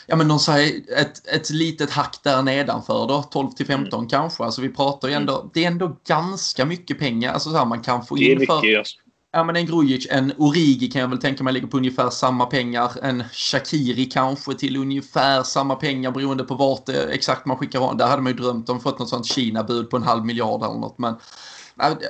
[0.05, 4.09] ja, men de säger ett, ett litet hack där nedanför då, 12 till 15 mm.
[4.09, 4.43] kanske.
[4.43, 5.49] Alltså vi pratar ju ändå, mm.
[5.53, 7.33] det är ändå ganska mycket pengar.
[7.33, 8.77] Alltså så här, man kan få in mycket, för...
[8.77, 9.02] Alltså
[9.33, 12.45] ja, men en Grujic, en Origi kan jag väl tänka mig ligger på ungefär samma
[12.45, 12.91] pengar.
[13.01, 17.97] En Shakiri kanske till ungefär samma pengar beroende på vart det, exakt man skickar honom.
[17.97, 20.79] Där hade man ju drömt om fått något sånt Kina-bud på en halv miljard eller
[20.79, 20.97] något.
[20.97, 21.15] Men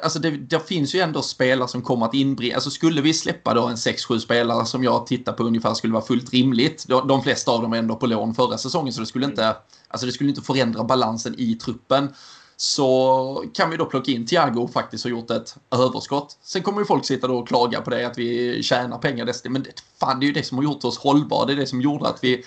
[0.04, 2.56] alltså det, det finns ju ändå spelare som kommer att inbringa.
[2.56, 6.06] Alltså skulle vi släppa då en 6-7 spelare som jag tittar på ungefär skulle vara
[6.06, 6.86] fullt rimligt.
[6.88, 9.56] De, de flesta av dem är ändå på lån förra säsongen så det skulle inte,
[9.88, 12.10] alltså det skulle inte förändra balansen i truppen
[12.64, 16.38] så kan vi då plocka in Thiago och faktiskt ha gjort ett överskott.
[16.44, 19.50] Sen kommer ju folk sitta då och klaga på det att vi tjänar pengar.
[19.50, 21.46] Men det, fan, det är ju det som har gjort oss hållbara.
[21.46, 22.44] Det är det som gjorde att vi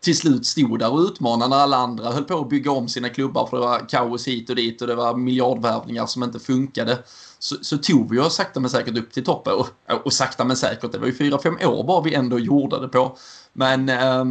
[0.00, 3.08] till slut stod där och utmanade när alla andra höll på att bygga om sina
[3.08, 6.98] klubbar för det var kaos hit och dit och det var miljardvärvningar som inte funkade.
[7.38, 10.56] Så, så tog vi oss sakta men säkert upp till toppen och, och sakta men
[10.56, 13.16] säkert, det var ju fyra, fem år var vi ändå gjorde det på.
[13.52, 14.24] Men eh,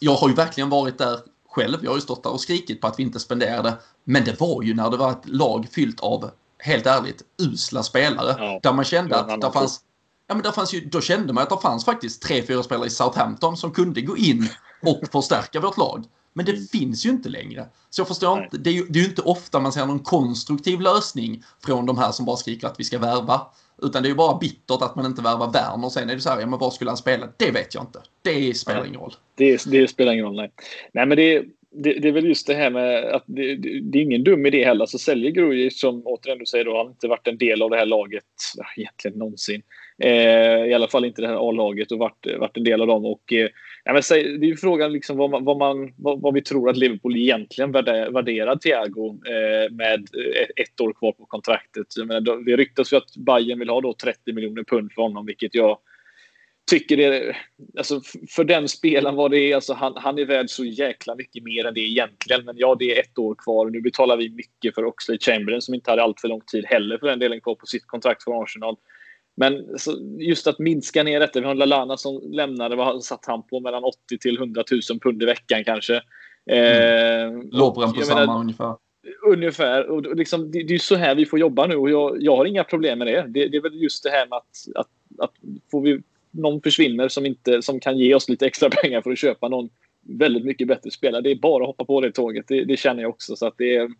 [0.00, 1.18] jag har ju verkligen varit där
[1.56, 1.78] själv.
[1.82, 3.74] Jag har ju stått där och skrikit på att vi inte spenderade.
[4.04, 8.34] Men det var ju när det var ett lag fyllt av, helt ärligt, usla spelare.
[8.38, 9.80] Ja, där man kände att det fanns
[10.28, 12.86] Ja, men där fanns ju, då kände man att det fanns faktiskt tre, fyra spelare
[12.86, 14.48] i Southampton som kunde gå in
[14.82, 16.04] och förstärka vårt lag.
[16.32, 16.66] Men det mm.
[16.66, 17.68] finns ju inte längre.
[17.90, 19.98] Så jag förstår inte, det är, ju, det är ju inte ofta man ser någon
[19.98, 23.46] konstruktiv lösning från de här som bara skriker att vi ska värva.
[23.82, 25.88] Utan det är ju bara bittert att man inte värvar Werner.
[25.88, 27.28] Sen är det så här, ja men var skulle han spela?
[27.36, 27.98] Det vet jag inte.
[28.22, 29.14] Det spelar ingen roll.
[29.34, 30.50] Det, det spelar ingen roll, nej.
[30.92, 34.02] Nej men det, det, det, är väl just det här med att det, det är
[34.02, 34.86] ingen dum idé heller.
[34.86, 37.70] Så säljer Grujic, som återigen du säger då, han har inte varit en del av
[37.70, 38.24] det här laget
[38.76, 39.62] egentligen någonsin.
[39.98, 43.06] Eh, I alla fall inte det här A-laget och varit, varit en del av dem.
[43.06, 43.48] Och, eh,
[43.86, 46.70] ja, men, det är ju frågan liksom vad, man, vad, man, vad, vad, vi tror
[46.70, 51.86] att Liverpool egentligen värderar Thiago eh, med eh, ett år kvar på kontraktet.
[51.96, 55.54] Jag det ryktas ju att Bayern vill ha då 30 miljoner pund för honom, vilket
[55.54, 55.78] jag
[56.70, 57.36] tycker det
[57.78, 61.44] alltså för den spelaren vad det är, alltså han, han är värd så jäkla mycket
[61.44, 62.44] mer än det egentligen.
[62.44, 63.70] Men ja, det är ett år kvar.
[63.70, 66.98] Nu betalar vi mycket för Oxley Chamberlain som inte hade allt för lång tid heller
[66.98, 68.76] för den delen kvar på sitt kontrakt för Arsenal.
[69.36, 69.64] Men
[70.18, 71.40] just att minska ner detta.
[71.40, 73.60] Vi har Lalana som lämnade, vad satt han på?
[73.60, 76.02] Mellan 80 till 100 000 pund i veckan kanske.
[76.50, 77.36] Mm.
[77.36, 78.74] Eh, Lovren på samma menar, ungefär.
[79.26, 79.90] Ungefär.
[79.90, 82.44] Och liksom, det, det, är så här vi får jobba nu och jag, jag har
[82.44, 83.24] inga problem med det.
[83.28, 83.48] det.
[83.48, 83.56] det.
[83.56, 85.32] är väl just det här med att, att, att
[85.70, 89.18] får vi någon försvinner som, inte, som kan ge oss lite extra pengar för att
[89.18, 89.68] köpa någon
[90.02, 91.22] väldigt mycket bättre spelare.
[91.22, 92.44] Det är bara att hoppa på det tåget.
[92.48, 93.36] Det, det känner jag också.
[93.36, 93.90] Så att det, är,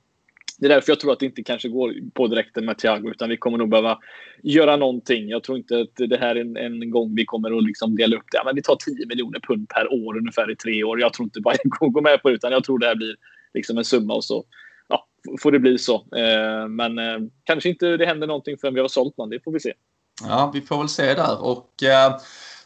[0.58, 3.28] det är därför jag tror att det inte kanske går på direkten med Thiago utan
[3.28, 3.98] vi kommer nog behöva
[4.42, 5.28] göra någonting.
[5.28, 8.16] Jag tror inte att det här är en, en gång vi kommer att liksom dela
[8.16, 8.42] upp det.
[8.44, 11.00] men vi tar 10 miljoner pund per år ungefär i tre år.
[11.00, 13.16] Jag tror inte Bayern kommer gå med på det utan jag tror det här blir
[13.54, 14.44] liksom en summa och så
[14.88, 15.06] ja,
[15.40, 15.94] får det bli så.
[15.94, 19.30] Eh, men eh, kanske inte det händer någonting förrän vi har sålt någon.
[19.30, 19.72] Det får vi se.
[20.22, 21.44] Ja, vi får väl se där.
[21.44, 22.16] Och eh,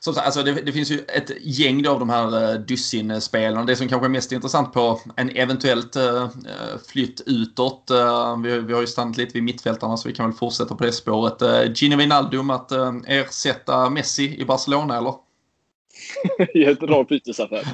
[0.04, 3.64] som sagt, alltså det, det, finns ju ett gäng av de här eh, dussinspelarna.
[3.64, 6.30] Det som kanske är mest intressant på en eventuellt eh,
[6.88, 7.90] flytt utåt.
[7.90, 10.84] Eh, vi, vi har ju stannat lite vid mittfältarna så vi kan väl fortsätta på
[10.84, 11.42] det spåret.
[11.42, 15.14] Eh, Gino Wijnaldum att eh, ersätta Messi i Barcelona eller?
[16.54, 17.68] Jättebra bytesaffär.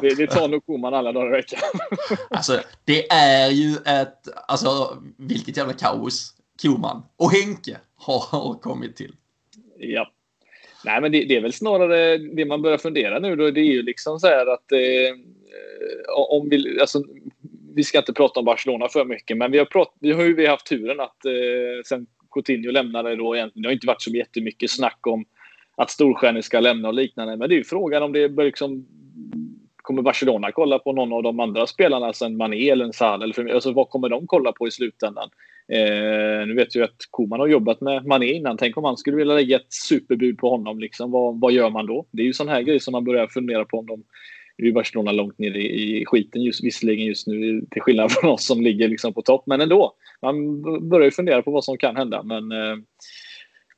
[0.00, 1.60] Det, det tar nog Koman alla dagar i veckan.
[2.30, 9.14] alltså, det är ju ett, alltså vilket jävla kaos Koman och Henke har, kommit till.
[9.78, 10.10] Ja.
[10.84, 13.50] Nej, men det, det, är väl snarare det man börjar fundera nu då.
[13.50, 15.16] Det är ju liksom så här att eh,
[16.28, 17.02] om vi, alltså,
[17.74, 20.34] vi ska inte prata om Barcelona för mycket, men vi har, prat, vi har ju
[20.34, 24.10] vi haft turen att eh, sen Coutinho lämnade då egentligen, det har inte varit så
[24.10, 25.24] jättemycket snack om
[25.76, 28.86] att storstjärnor ska lämna och liknande, men det är ju frågan om det bör liksom
[29.76, 33.30] kommer Barcelona kolla på någon av de andra spelarna sen Mané eller en Salah?
[33.54, 35.30] Alltså, vad kommer de kolla på i slutändan?
[35.68, 38.56] Eh, nu vet jag att Koman har jobbat med Mané innan.
[38.56, 40.80] Tänk om man skulle vilja lägga ett superbud på honom.
[40.80, 41.10] Liksom.
[41.10, 42.06] Vad, vad gör man då?
[42.10, 44.04] Det är ju sån här grej som man börjar fundera på om de
[44.58, 48.30] nu är Barcelona långt ner i, i skiten just, visserligen just nu till skillnad från
[48.30, 49.42] oss som ligger liksom på topp.
[49.46, 52.22] Men ändå, man börjar ju fundera på vad som kan hända.
[52.22, 52.76] Men eh,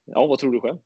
[0.04, 0.78] ja, vad tror du själv?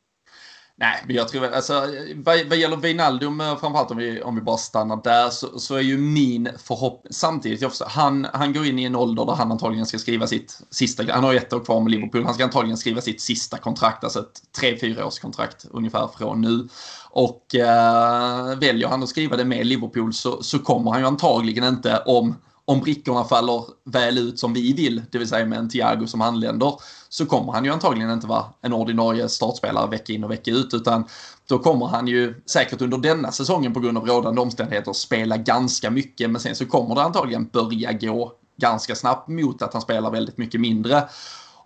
[0.80, 4.40] Nej, men jag tror alltså vad, vad gäller Wijnaldum, eh, framförallt om vi, om vi
[4.40, 8.66] bara stannar där, så, så är ju min förhoppning, samtidigt, jag förstår, han, han går
[8.66, 11.64] in i en ålder där han antagligen ska skriva sitt sista, han har ett år
[11.64, 15.18] kvar med Liverpool, han ska antagligen skriva sitt sista kontrakt, alltså ett tre, fyra års
[15.18, 16.68] kontrakt ungefär från nu.
[17.10, 21.64] Och eh, väljer han att skriva det med Liverpool så, så kommer han ju antagligen
[21.64, 22.34] inte om
[22.68, 26.20] om brickorna faller väl ut som vi vill, det vill säga med en Thiago som
[26.20, 26.74] anländer,
[27.08, 30.74] så kommer han ju antagligen inte vara en ordinarie startspelare vecka in och vecka ut,
[30.74, 31.04] utan
[31.48, 35.90] då kommer han ju säkert under denna säsongen på grund av rådande omständigheter spela ganska
[35.90, 40.10] mycket, men sen så kommer det antagligen börja gå ganska snabbt mot att han spelar
[40.10, 41.08] väldigt mycket mindre.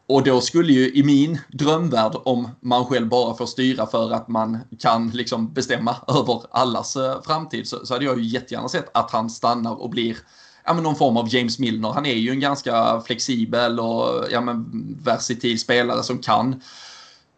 [0.09, 4.29] Och då skulle ju i min drömvärld, om man själv bara får styra för att
[4.29, 8.91] man kan liksom bestämma över allas eh, framtid, så, så hade jag ju jättegärna sett
[8.95, 10.17] att han stannar och blir
[10.65, 11.89] ja, men någon form av James Milner.
[11.89, 14.67] Han är ju en ganska flexibel och ja, men,
[15.05, 16.63] versatil spelare som kan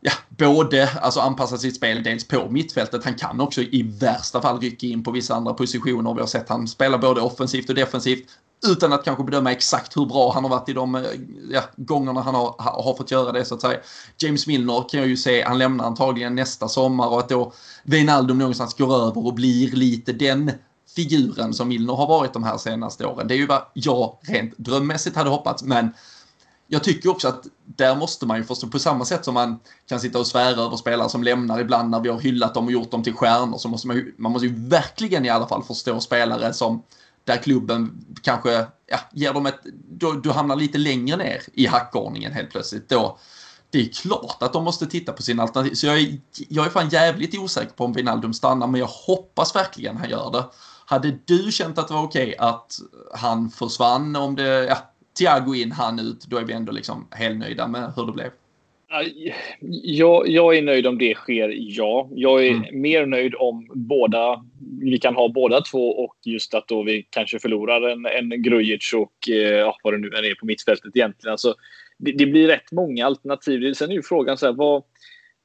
[0.00, 3.04] ja, både alltså, anpassa sitt spel dels på mittfältet.
[3.04, 6.14] Han kan också i värsta fall rycka in på vissa andra positioner.
[6.14, 8.24] Vi har sett han spela både offensivt och defensivt
[8.66, 11.04] utan att kanske bedöma exakt hur bra han har varit i de
[11.50, 13.78] ja, gångerna han har, har fått göra det så att säga.
[14.18, 18.38] James Milner kan jag ju se, han lämnar antagligen nästa sommar och att då Wijnaldum
[18.38, 20.52] någonstans går över och blir lite den
[20.94, 23.28] figuren som Milner har varit de här senaste åren.
[23.28, 25.90] Det är ju vad jag rent drömmässigt hade hoppats, men
[26.66, 30.00] jag tycker också att där måste man ju förstå, på samma sätt som man kan
[30.00, 32.90] sitta och svära över spelare som lämnar ibland när vi har hyllat dem och gjort
[32.90, 36.00] dem till stjärnor så måste man ju, man måste ju verkligen i alla fall förstå
[36.00, 36.82] spelare som
[37.24, 42.32] där klubben kanske ja, ger dem ett, då, du hamnar lite längre ner i hackordningen
[42.32, 42.88] helt plötsligt.
[42.88, 43.18] Då,
[43.70, 45.74] det är klart att de måste titta på sina alternativ.
[45.74, 49.56] Så jag är, jag är fan jävligt osäker på om Wijnaldum stannar, men jag hoppas
[49.56, 50.44] verkligen han gör det.
[50.86, 52.78] Hade du känt att det var okej att
[53.14, 54.76] han försvann om det, ja,
[55.18, 58.30] Thiago in, han ut, då är vi ändå liksom helnöjda med hur det blev.
[59.82, 62.08] Jag, jag är nöjd om det sker, ja.
[62.14, 62.80] Jag är mm.
[62.80, 64.44] mer nöjd om båda,
[64.80, 68.92] vi kan ha båda två och just att då vi kanske förlorar en, en Grujic
[68.94, 71.32] och eh, vad det nu än är på mittfältet egentligen.
[71.32, 71.54] Alltså,
[71.98, 73.74] det, det, blir rätt många alternativ.
[73.74, 74.82] Sen är ju frågan så här, vad,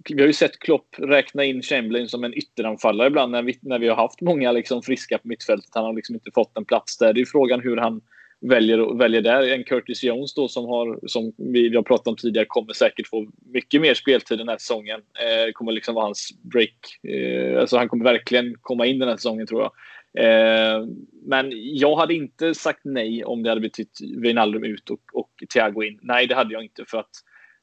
[0.06, 3.80] vi har ju sett Klopp räkna in Chamberlain som en ytteranfallare ibland när vi, när
[3.80, 5.70] vi har haft många liksom friska på mittfältet.
[5.74, 7.14] Han har liksom inte fått en plats där.
[7.14, 8.02] Det är frågan hur han
[8.42, 9.54] väljer, väljer där.
[9.54, 13.32] En Curtis Jones då som, har, som vi har pratat om tidigare kommer säkert få
[13.54, 15.00] mycket mer speltid den här säsongen.
[15.00, 17.14] Eh, kommer liksom vara hans break.
[17.14, 19.72] Eh, alltså han kommer verkligen komma in den här säsongen tror jag.
[20.18, 20.86] Eh,
[21.26, 25.84] men jag hade inte sagt nej om det hade betytt Wijnaldum ut och, och Thiago
[25.84, 26.00] in.
[26.02, 27.12] Nej, det hade jag inte för att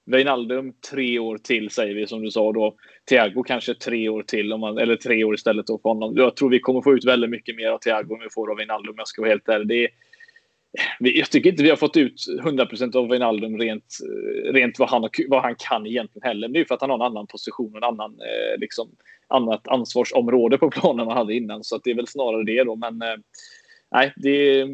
[0.07, 2.77] Wijnaldum tre år till säger vi som du sa då.
[3.09, 6.17] Thiago kanske tre år till, om man, eller tre år istället då för honom.
[6.17, 8.57] Jag tror vi kommer få ut väldigt mycket mer av Thiago än vi får av
[8.57, 9.69] Wijnaldum jag ska vara helt ärlig.
[9.69, 9.91] Det är,
[11.19, 13.99] jag tycker inte vi har fått ut 100% av Wijnaldum rent,
[14.45, 16.49] rent vad, han, vad han kan egentligen heller.
[16.49, 18.89] Det är för att han har en annan position och en annan, eh, liksom,
[19.29, 21.65] annat ansvarsområde på planen än han hade innan.
[21.65, 22.77] Så det är väl snarare det då.
[22.77, 23.17] Men eh,
[23.93, 24.67] nej, det,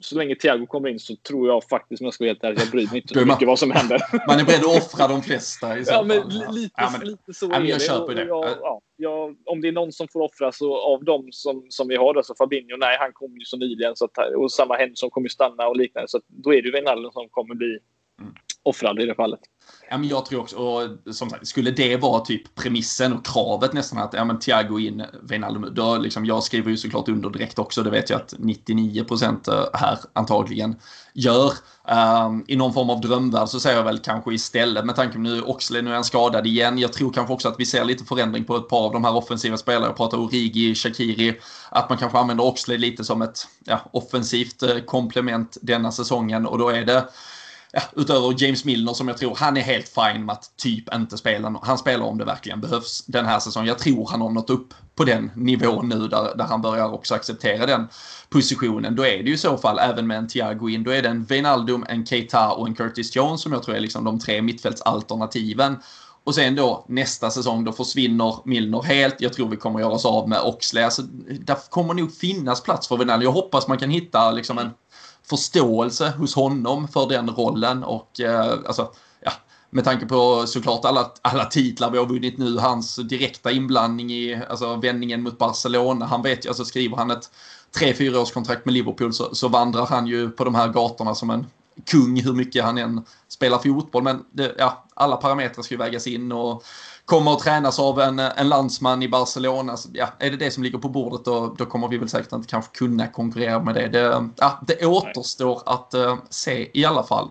[0.00, 2.60] så länge Thiago kommer in så tror jag faktiskt, om jag ska vara helt ärlig,
[2.60, 4.00] jag bryr mig inte så mycket vad som händer.
[4.28, 7.34] Man är beredd att offra de flesta i så ja, men lite, ja, men, lite
[7.34, 8.24] så ja, men jag köper det.
[8.24, 11.96] Jag, ja, jag, om det är någon som får offras av dem som, som vi
[11.96, 13.96] har, då, så Fabinho, nej, han kom ju så nyligen.
[13.96, 16.08] Så att, och samma Henderson kommer ju stanna och liknande.
[16.08, 17.78] Så då är det ju Wijnaldum som kommer bli
[18.62, 19.40] offrad i det fallet.
[19.90, 23.72] Ja, men jag tror också, och som sagt, skulle det vara typ premissen och kravet
[23.72, 27.58] nästan att ja, men Thiago in, Wijnaldum, då liksom, jag skriver ju såklart under direkt
[27.58, 30.76] också, det vet jag att 99% eh, här antagligen
[31.14, 31.52] gör.
[32.26, 35.20] Um, I någon form av drömvärld så säger jag väl kanske istället, med tanke på
[35.20, 36.78] nu Oxley, nu är han skadad igen.
[36.78, 39.16] Jag tror kanske också att vi ser lite förändring på ett par av de här
[39.16, 39.86] offensiva spelarna.
[39.86, 44.78] Jag pratar Origi, Shakiri, att man kanske använder Oxley lite som ett ja, offensivt eh,
[44.78, 47.08] komplement denna säsongen och då är det
[47.72, 51.18] ja, utöver James Milner som jag tror, han är helt fine med att typ inte
[51.18, 51.60] spela.
[51.62, 53.68] Han spelar om det verkligen behövs den här säsongen.
[53.68, 57.14] Jag tror han har nått upp på den nivån nu där, där han börjar också
[57.14, 57.88] acceptera den
[58.28, 58.96] positionen.
[58.96, 61.08] Då är det ju i så fall, även med en Thiago in, då är det
[61.08, 64.42] en Wijnaldum, en Keita och en Curtis Jones som jag tror är liksom de tre
[64.42, 65.76] mittfältsalternativen.
[66.24, 69.20] Och sen då nästa säsong då försvinner Milner helt.
[69.20, 70.84] Jag tror vi kommer göra oss av med Oxley.
[70.84, 71.02] Alltså,
[71.40, 73.24] där kommer nog finnas plats för Wijnaldum.
[73.24, 74.70] Jag hoppas man kan hitta liksom en
[75.28, 79.32] förståelse hos honom för den rollen och eh, alltså, ja,
[79.70, 84.42] med tanke på såklart alla, alla titlar vi har vunnit nu, hans direkta inblandning i
[84.48, 86.06] alltså, vändningen mot Barcelona.
[86.06, 87.30] Han vet ju, alltså skriver han ett
[87.80, 91.30] 3-4 års kontrakt med Liverpool så, så vandrar han ju på de här gatorna som
[91.30, 91.46] en
[91.84, 94.02] kung hur mycket han än spelar fotboll.
[94.02, 96.64] Men det, ja, alla parametrar ska ju vägas in och
[97.08, 99.76] kommer att tränas av en, en landsman i Barcelona.
[99.76, 102.32] Så, ja, är det det som ligger på bordet då, då kommer vi väl säkert
[102.32, 103.88] inte kanske kunna konkurrera med det.
[103.88, 107.30] Det, ja, det återstår att uh, se i alla fall.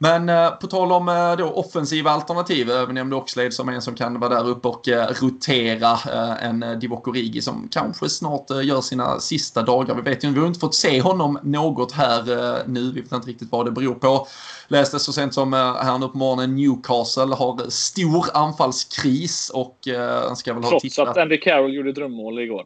[0.00, 3.94] Men eh, på tal om eh, då, offensiva alternativ, vi nämnde Oxlade som en som
[3.94, 5.98] kan vara där uppe och eh, rotera
[6.40, 9.94] en Divock Origi som kanske snart gör sina sista dagar.
[9.94, 12.22] Vi vet ju vi har inte fått se honom något här
[12.68, 14.26] nu, vi vet inte riktigt vad det beror på.
[14.68, 20.54] Läste så sent som här nu på morgonen, Newcastle har stor anfallskris och eh, ska
[20.54, 21.08] väl ha Trots tittat.
[21.08, 22.64] att Andy Carroll gjorde drömmål igår.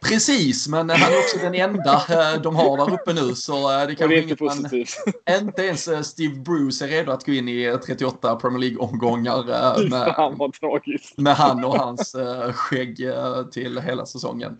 [0.00, 3.34] Precis, men han är också den enda eh, de har där uppe nu.
[3.34, 4.90] Så eh, det kan inte positivt.
[5.06, 9.44] Man, inte ens eh, Steve Bruce är redo att gå in i 38 Premier League-omgångar
[9.90, 10.14] med,
[11.16, 12.16] med han och hans
[12.54, 12.96] skägg
[13.52, 14.56] till hela säsongen.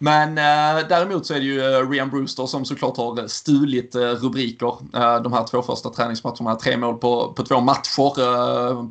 [0.00, 4.74] Men eh, däremot så är det ju Rian Brewster som såklart har stulit eh, rubriker.
[4.94, 8.12] Eh, de här två första träningsmatcherna, tre mål på, på två matcher.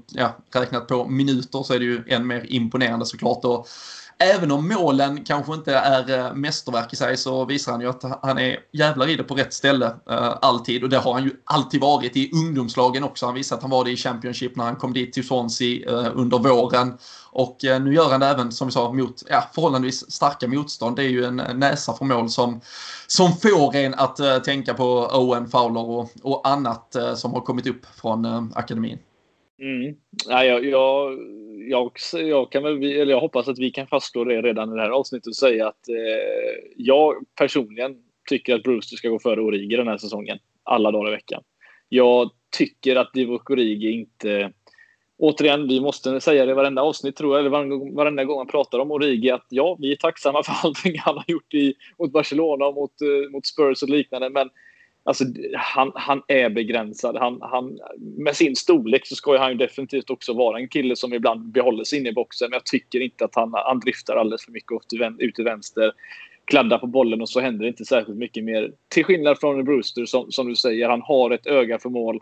[0.07, 3.45] ja, räknat på minuter så är det ju än mer imponerande såklart.
[3.45, 3.67] Och
[4.19, 8.03] även om målen kanske inte är eh, mästerverk i sig så visar han ju att
[8.21, 10.84] han är jävlar i det på rätt ställe eh, alltid.
[10.84, 13.25] Och det har han ju alltid varit i ungdomslagen också.
[13.25, 16.12] Han visade att han var det i Championship när han kom dit till Swansea eh,
[16.15, 16.97] under våren.
[17.32, 20.95] Och nu gör han det även, som vi sa, mot ja, förhållandevis starka motstånd.
[20.95, 22.62] Det är ju en näsa för mål som,
[23.08, 27.86] som får en att tänka på Owen Fowler och, och annat som har kommit upp
[28.01, 28.99] från akademin.
[29.62, 29.95] Mm.
[30.27, 31.17] Ja, jag, jag,
[31.69, 34.82] jag, jag, kan väl, eller jag hoppas att vi kan fastslå det redan i det
[34.82, 37.95] här avsnittet och säga att eh, jag personligen
[38.30, 40.39] tycker att Brewster ska gå före Origi den här säsongen.
[40.63, 41.43] Alla dagar i veckan.
[41.89, 44.51] Jag tycker att Divock Origi inte...
[45.19, 48.80] Återigen, vi måste säga det i varenda avsnitt, tror jag, eller varenda gång man pratar
[48.80, 52.65] om Origi, att ja, vi är tacksamma för allting han har gjort i, mot Barcelona
[52.65, 54.50] och mot, eh, mot Spurs och liknande, men
[55.08, 57.17] Alltså, han, han är begränsad.
[57.17, 57.79] Han, han,
[58.17, 61.83] med sin storlek så ska han ju definitivt också vara en kille som ibland behåller
[61.83, 62.49] sig inne i boxen.
[62.49, 64.71] Men jag tycker inte att han, han driftar alldeles för mycket
[65.19, 65.91] ut till vänster.
[66.45, 68.71] Kladdar på bollen och så händer det inte särskilt mycket mer.
[68.87, 72.19] Till skillnad från Brewster som, som du säger, han har ett öga för mål.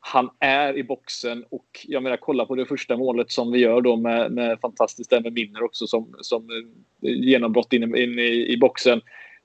[0.00, 3.80] Han är i boxen och jag menar kolla på det första målet som vi gör
[3.80, 8.52] då med, med fantastiskt där med Minner också som, som eh, genombrott in, in i,
[8.52, 9.00] i boxen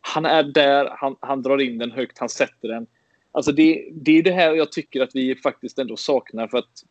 [0.06, 2.88] han är där, han, han drar in den högt, han sätter den.
[3.32, 6.84] Alltså det, det är det här jag tycker att vi faktiskt ändå saknar för att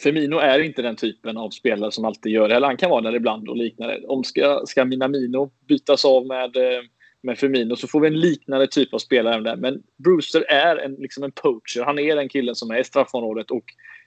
[0.00, 2.54] Firmino är inte den typen av spelare som alltid gör det.
[2.54, 4.00] Eller han kan vara där ibland och liknande.
[4.08, 6.82] Om ska, ska Minamino bytas av med, eh,
[7.20, 9.56] med Firmino så får vi en liknande typ av spelare där.
[9.56, 11.84] Men Brewster är en, liksom en poacher.
[11.84, 13.64] Han är den killen som är i straffområdet och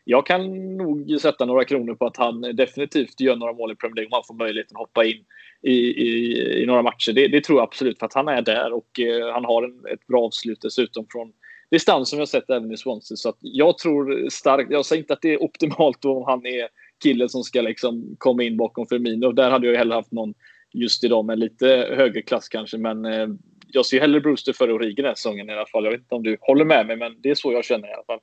[0.09, 3.95] jag kan nog sätta några kronor på att han definitivt gör några mål i Premier
[3.95, 5.25] League om han får möjligheten att hoppa in
[5.61, 7.13] i, i, i några matcher.
[7.13, 9.93] Det, det, tror jag absolut för att han är där och eh, han har en,
[9.93, 11.31] ett bra avslut dessutom från
[11.71, 13.17] distans som vi har sett även i Swansea.
[13.17, 16.67] Så jag tror starkt, jag säger inte att det är optimalt om han är
[17.03, 19.31] killen som ska liksom komma in bakom Firmino.
[19.31, 20.33] Där hade jag hellre haft någon
[20.73, 23.27] just idag med lite högre klass kanske, men eh,
[23.67, 25.83] jag ser hellre Brewster före Origi den här säsongen i alla fall.
[25.83, 27.93] Jag vet inte om du håller med mig, men det är så jag känner i
[27.93, 28.19] alla fall.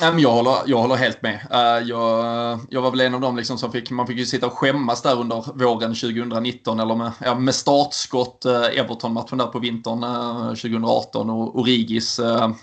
[0.00, 1.46] Jag håller, jag håller helt med.
[1.50, 4.46] Eh, jag, jag var väl en av dem liksom som fick, man fick ju sitta
[4.46, 9.58] och skämmas där under våren 2019 eller med, ja, med startskott eh, Everton-matchen där på
[9.58, 12.20] vintern eh, 2018 och Origis.
[12.22, 12.54] Ja,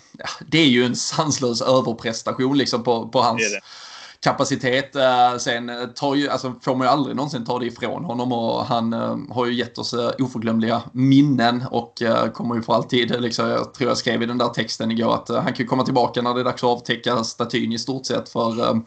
[0.48, 3.42] det är ju en sanslös överprestation liksom på, på hans
[4.24, 4.96] kapacitet.
[4.96, 8.32] Eh, sen eh, tar ju, alltså, får man ju aldrig någonsin ta det ifrån honom
[8.32, 12.02] och han eh, har ju gett oss oförglömliga minnen och
[12.34, 15.30] kommer ju för alltid, liksom, jag tror jag skrev i den där texten igår att
[15.30, 18.82] han kan komma tillbaka när det är dags att avtäcka statyn i stort sett för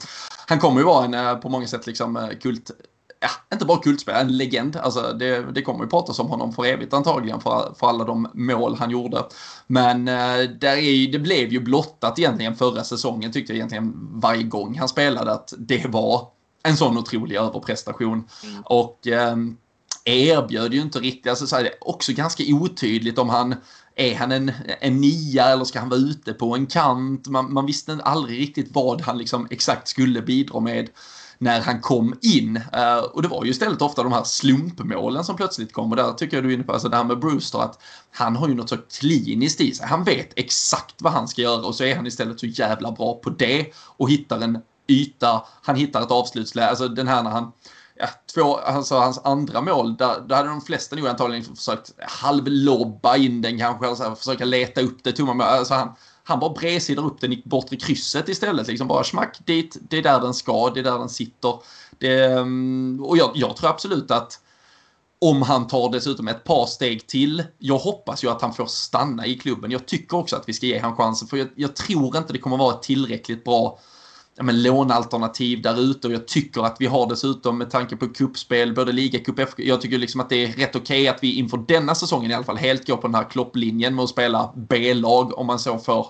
[0.47, 2.71] han kommer ju vara en på många sätt liksom kult
[3.23, 4.77] ja, inte bara kultspelare, en legend.
[4.77, 8.29] Alltså det, det kommer ju pratas om honom för evigt antagligen för, för alla de
[8.35, 9.25] mål han gjorde.
[9.67, 14.43] Men eh, där är, det blev ju blottat egentligen förra säsongen tyckte jag egentligen varje
[14.43, 16.27] gång han spelade att det var
[16.63, 18.29] en sån otrolig överprestation.
[18.45, 18.63] Mm.
[18.65, 19.37] Och eh,
[20.05, 23.55] erbjöd ju inte riktigt, alltså så är det också ganska otydligt om han
[23.95, 27.29] är han en, en nia eller ska han vara ute på en kant?
[27.29, 30.89] Man, man visste aldrig riktigt vad han liksom exakt skulle bidra med
[31.43, 32.57] när han kom in.
[32.57, 35.91] Uh, och det var ju istället ofta de här slumpmålen som plötsligt kom.
[35.91, 38.37] Och där tycker jag du är inne på, alltså det här med Brewster, att han
[38.37, 39.87] har ju något så kliniskt i sig.
[39.87, 43.15] Han vet exakt vad han ska göra och så är han istället så jävla bra
[43.15, 47.53] på det och hittar en yta, han hittar ett avslutsläge, alltså den här när han
[47.95, 53.17] Ja, två, alltså hans andra mål, där, där hade de flesta nog antagligen försökt halvlobba
[53.17, 55.47] in den kanske, alltså försöka leta upp det tomma mål.
[55.47, 55.95] Alltså han,
[56.25, 58.69] han bara bredsidar upp den i bortre krysset istället.
[58.69, 61.55] Liksom bara smack dit, det är där den ska, det är där den sitter.
[61.99, 64.41] Det, ehm, och jag, jag tror absolut att
[65.19, 67.45] om han tar dessutom ett par steg till.
[67.59, 69.71] Jag hoppas ju att han får stanna i klubben.
[69.71, 72.39] Jag tycker också att vi ska ge honom chansen för jag, jag tror inte det
[72.39, 73.79] kommer vara ett tillräckligt bra
[74.37, 78.09] ja, men lånalternativ där ute och jag tycker att vi har dessutom med tanke på
[78.09, 81.39] kuppspel, både ligacup och Jag tycker liksom att det är rätt okej okay att vi
[81.39, 84.53] inför denna säsongen i alla fall helt går på den här klopplinjen med att spela
[84.57, 86.07] B-lag om man så får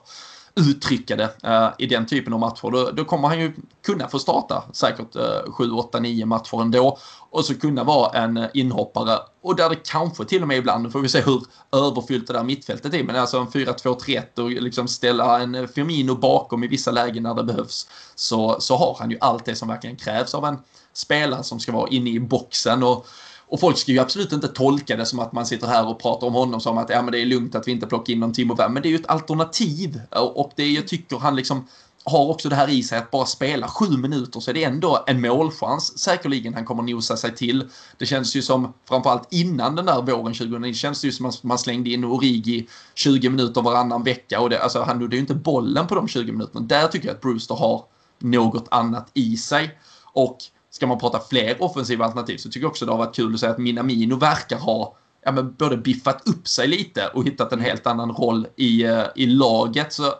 [0.54, 2.70] uttrycka det uh, i den typen av matcher.
[2.70, 3.52] Då, då, kommer han ju
[3.86, 6.98] kunna få starta säkert uh, 7, 8, 9 matcher ändå
[7.32, 10.82] och så kunna vara en eh, inhoppare och där det kanske till och med ibland,
[10.82, 11.42] nu får vi se hur
[11.72, 16.14] överfyllt det där mittfältet är, men alltså en 4-2-3-1 och liksom ställa en eh, Firmino
[16.14, 19.68] bakom i vissa lägen när det behövs så, så har han ju allt det som
[19.68, 20.58] verkligen krävs av en
[20.92, 23.06] spelare som ska vara inne i boxen och
[23.52, 26.26] och folk ska ju absolut inte tolka det som att man sitter här och pratar
[26.26, 28.32] om honom som att ja, men det är lugnt att vi inte plockar in någon
[28.32, 28.72] Timo Werner.
[28.72, 30.00] Men det är ju ett alternativ.
[30.10, 31.66] Och det jag tycker han liksom
[32.04, 35.04] har också det här i sig att bara spela sju minuter så är det ändå
[35.06, 35.98] en målchans.
[35.98, 37.68] Säkerligen han kommer nosa sig till.
[37.98, 41.42] Det känns ju som, framförallt innan den där våren 2009, känns det ju som att
[41.42, 44.40] man slängde in Origi 20 minuter varannan vecka.
[44.40, 46.60] Och det, alltså, han nådde ju inte bollen på de 20 minuterna.
[46.66, 47.84] Där tycker jag att Brewster har
[48.18, 49.78] något annat i sig.
[50.12, 50.38] Och
[50.82, 53.40] ska man prata fler offensiva alternativ så tycker jag också det har varit kul att
[53.40, 57.60] säga att Minamino verkar ha ja, men både biffat upp sig lite och hittat en
[57.60, 59.92] helt annan roll i, eh, i laget.
[59.92, 60.12] Så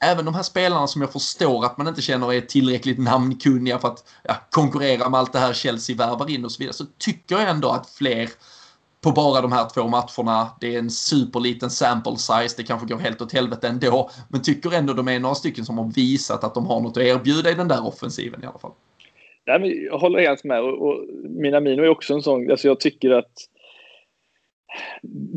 [0.00, 3.88] även de här spelarna som jag förstår att man inte känner är tillräckligt namnkunniga för
[3.88, 7.38] att ja, konkurrera med allt det här Chelsea värvar in och så vidare så tycker
[7.38, 8.30] jag ändå att fler
[9.00, 10.50] på bara de här två matcherna.
[10.60, 12.54] Det är en superliten sample size.
[12.56, 14.10] Det kanske går helt åt helvete ändå.
[14.28, 17.02] Men tycker ändå de är några stycken som har visat att de har något att
[17.02, 18.72] erbjuda i den där offensiven i alla fall.
[19.46, 20.60] Nej, men jag håller helt med.
[20.60, 22.50] Och, och Minamino är också en sån.
[22.50, 23.32] Alltså jag tycker att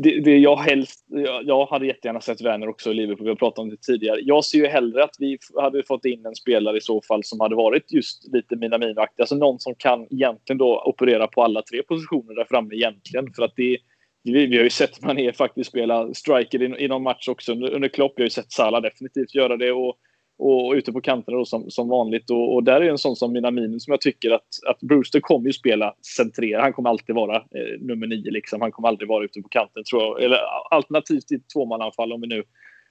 [0.02, 1.04] det, det jag helst...
[1.08, 3.24] Jag, jag hade jättegärna sett Werner också i Liverpool.
[3.24, 4.20] Vi har pratat om det tidigare.
[4.20, 7.40] Jag ser ju hellre att vi hade fått in en spelare i så fall som
[7.40, 9.22] hade varit just lite Minamino-aktig.
[9.22, 13.32] Alltså någon som kan egentligen då operera på alla tre positioner där framme egentligen.
[13.36, 13.78] För att det
[14.22, 17.70] vi, vi har ju sett Mané faktiskt spela striker i, i någon match också under,
[17.70, 18.12] under Klopp.
[18.16, 19.72] Vi har ju sett Salah definitivt göra det.
[19.72, 19.96] Och
[20.40, 22.30] och ute på kanterna då som, som vanligt.
[22.30, 25.46] Och, och, där är en sån som Minamino som jag tycker att, att Brewster kommer
[25.46, 26.62] ju spela centrerad.
[26.62, 28.60] Han kommer alltid vara eh, nummer nio liksom.
[28.60, 30.22] Han kommer aldrig vara ute på kanten tror jag.
[30.22, 30.38] Eller
[30.70, 32.42] alternativt i tvåmananfall om vi nu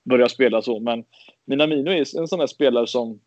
[0.10, 0.80] börjar spela så.
[0.80, 1.04] Men
[1.47, 3.20] Minamino är en sån här spelare som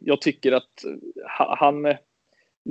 [0.00, 1.96] jag tycker att eh, han eh,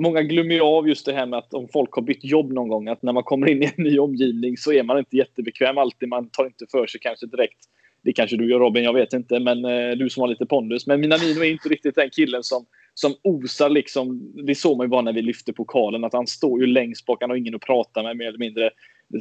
[0.00, 2.68] Många glömmer ju av just det här med att om folk har bytt jobb någon
[2.68, 5.78] gång, att när man kommer in i en ny omgivning så är man inte jättebekväm
[5.78, 6.08] alltid.
[6.08, 7.58] Man tar inte för sig kanske direkt
[8.04, 9.40] det kanske du gör Robin, jag vet inte.
[9.40, 10.86] Men eh, du som har lite pondus.
[10.86, 14.32] Men Minamino är inte riktigt den killen som, som osar liksom.
[14.46, 16.04] Det såg man ju bara när vi lyfte pokalen.
[16.04, 17.18] Att han står ju längst bak.
[17.20, 18.70] Han har ingen att prata med mer eller mindre.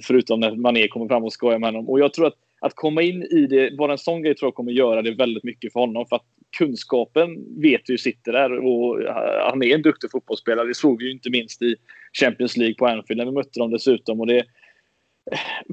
[0.03, 1.89] Förutom när Mané kommer fram och skojar med honom.
[1.89, 4.55] Och jag tror att att komma in i det, bara en sån grej tror jag
[4.55, 6.05] kommer göra det väldigt mycket för honom.
[6.05, 6.25] För att
[6.57, 7.29] kunskapen
[7.61, 10.67] vet vi ju sitter där och eh, han är en duktig fotbollsspelare.
[10.67, 11.75] Det såg vi ju inte minst i
[12.19, 14.19] Champions League på Anfield när vi mötte dem dessutom.
[14.19, 14.43] Och det,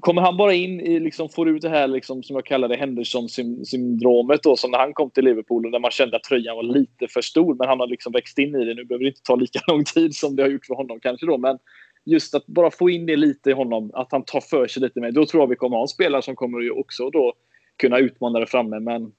[0.00, 2.76] Kommer han bara in i, liksom, får ut det här liksom, som jag kallar det
[2.76, 6.62] Henderson-syndromet då, som när han kom till Liverpool och där man kände att tröjan var
[6.62, 8.74] lite för stor, men han har liksom växt in i det.
[8.74, 11.26] Nu behöver det inte ta lika lång tid som det har gjort för honom kanske
[11.26, 11.58] då, men
[12.04, 15.00] just att bara få in det lite i honom, att han tar för sig lite
[15.00, 15.12] mer.
[15.12, 17.32] Då tror jag vi kommer ha en spelare som kommer ju också då
[17.76, 19.12] kunna utmana det framme, men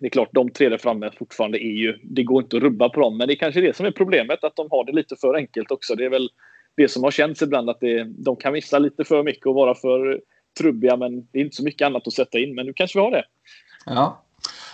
[0.00, 2.88] det är klart, de tre där framme fortfarande är ju, det går inte att rubba
[2.88, 5.16] på dem, men det är kanske det som är problemet, att de har det lite
[5.16, 5.94] för enkelt också.
[5.94, 6.28] Det är väl
[6.76, 9.74] det som har känts ibland att det, de kan missa lite för mycket och vara
[9.74, 10.20] för
[10.58, 12.54] trubbiga men det är inte så mycket annat att sätta in.
[12.54, 13.24] Men nu kanske vi har det.
[13.86, 14.24] Ja,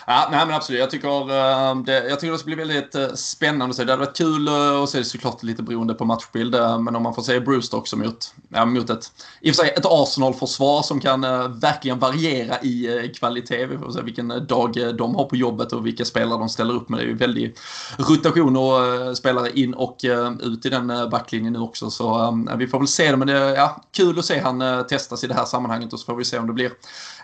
[0.07, 0.79] Ja, nej men absolut.
[0.79, 3.83] Jag tycker, eh, det, jag tycker det ska bli väldigt eh, spännande att se.
[3.83, 6.55] Det hade varit kul eh, att se såklart lite beroende på matchbild.
[6.79, 9.73] men om man får se Bruce också mot, ja, mot ett, i och för sig
[9.77, 11.21] ett Arsenal-försvar som kan
[11.59, 13.65] verkligen variera i kvalitet.
[13.65, 16.89] Vi får se vilken dag de har på jobbet och vilka spelare de ställer upp
[16.89, 16.99] med.
[16.99, 17.59] Det är ju väldigt
[17.97, 19.97] rotation och spelare in och
[20.41, 21.89] ut i den backlinjen nu också.
[21.89, 23.17] Så vi får väl se det.
[23.17, 26.05] Men det är ja, kul att se han testas i det här sammanhanget och så
[26.05, 26.71] får vi se om det blir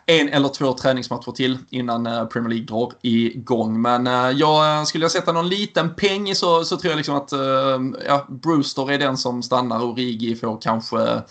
[0.06, 3.82] en eller två träningsmatcher till innan eh, Premier League drar igång.
[3.82, 7.16] Men eh, jag eh, skulle jag sätta någon liten peng så, så tror jag liksom
[7.16, 11.22] att eh, ja, Brewster är den som stannar och Rigi får kanske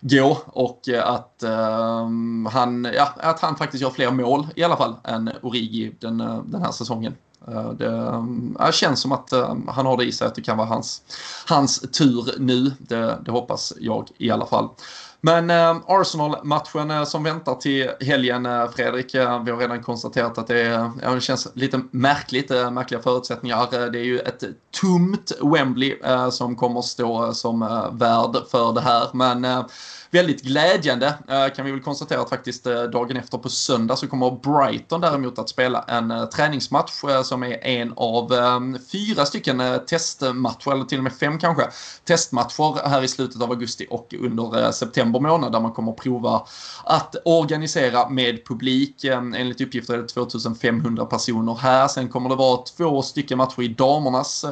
[0.00, 4.94] gå och att, um, han, ja, att han faktiskt gör fler mål i alla fall
[5.04, 7.14] än Origi den, den här säsongen.
[7.78, 7.88] Det
[8.60, 11.02] uh, känns som att uh, han har det i sig att det kan vara hans,
[11.46, 12.72] hans tur nu.
[12.78, 14.68] Det, det hoppas jag i alla fall.
[15.20, 19.14] Men eh, Arsenal-matchen eh, som väntar till helgen, eh, Fredrik.
[19.14, 23.00] Eh, vi har redan konstaterat att det, är, ja, det känns lite märkligt, eh, märkliga
[23.00, 23.62] förutsättningar.
[23.62, 24.42] Eh, det är ju ett
[24.80, 27.60] tomt Wembley eh, som kommer stå eh, som
[27.92, 29.08] värd för det här.
[29.12, 29.64] Men
[30.10, 34.06] väldigt glädjande eh, kan vi väl konstatera att faktiskt eh, dagen efter på söndag så
[34.06, 36.92] kommer Brighton däremot att spela en eh, träningsmatch
[37.24, 41.68] som är en av ehm, fyra stycken testmatcher, eller till och med fem kanske,
[42.04, 46.46] testmatcher här i slutet av augusti och under september månad där man kommer prova
[46.84, 49.04] att organisera med publik.
[49.04, 51.88] Ehm, enligt uppgifter är det 2500 personer här.
[51.88, 54.44] Sen kommer det vara två stycken matcher i damernas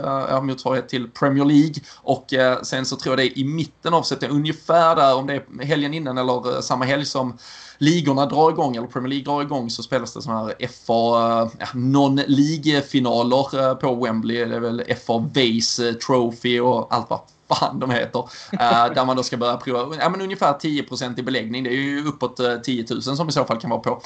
[0.42, 4.36] motsvarighet till Premier League och sen så tror jag det är i mitten av september,
[4.36, 7.38] ungefär där om det är helgen innan eller eh, samma helg som
[7.78, 11.50] ligorna drar igång, eller Premier League drar igång, så spelas det sådana här FA, eh,
[11.58, 14.44] ja, non-league-finaler eh, på Wembley.
[14.44, 18.18] Det är väl FA Vase Trophy och allt vad fan de heter.
[18.18, 18.28] Uh,
[18.94, 21.64] där man då ska börja prova, ja men ungefär 10% i beläggning.
[21.64, 24.02] Det är ju uppåt 10 000 som i så fall kan vara på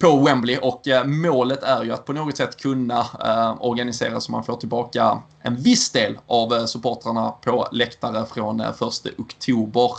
[0.00, 4.32] på Wembley och eh, målet är ju att på något sätt kunna eh, organisera så
[4.32, 8.82] man får tillbaka en viss del av eh, supportrarna på läktare från 1
[9.18, 9.90] oktober.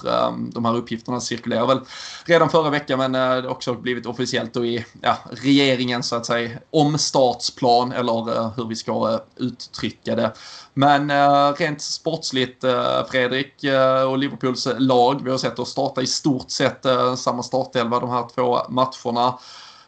[0.54, 1.80] De här uppgifterna cirkulerar väl
[2.26, 6.26] redan förra veckan men det har också blivit officiellt och i ja, regeringen så att
[6.26, 10.32] säga omstartsplan eller hur vi ska uttrycka det.
[10.74, 11.12] Men
[11.56, 16.52] rent sportsligt Eh, Fredrik eh, och Liverpools lag, vi har sett oss starta i stort
[16.52, 19.40] sett eh, samma startelva de här två matcherna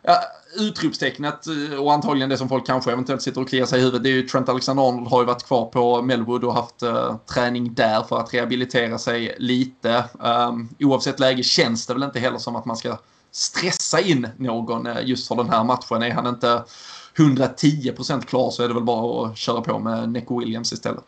[0.01, 0.17] ja,
[0.55, 1.45] utropstecknet
[1.79, 4.13] och antagligen det som folk kanske eventuellt sitter och kliar sig i huvudet det är
[4.13, 8.19] ju Trent Alexander-Arnold har ju varit kvar på Melwood och haft uh, träning där för
[8.19, 10.03] att rehabilitera sig lite.
[10.19, 12.97] Um, oavsett läge känns det väl inte heller som att man ska
[13.31, 16.03] stressa in någon uh, just för den här matchen.
[16.03, 16.63] Är han inte
[17.15, 21.05] 110% klar så är det väl bara att köra på med Neco Williams istället.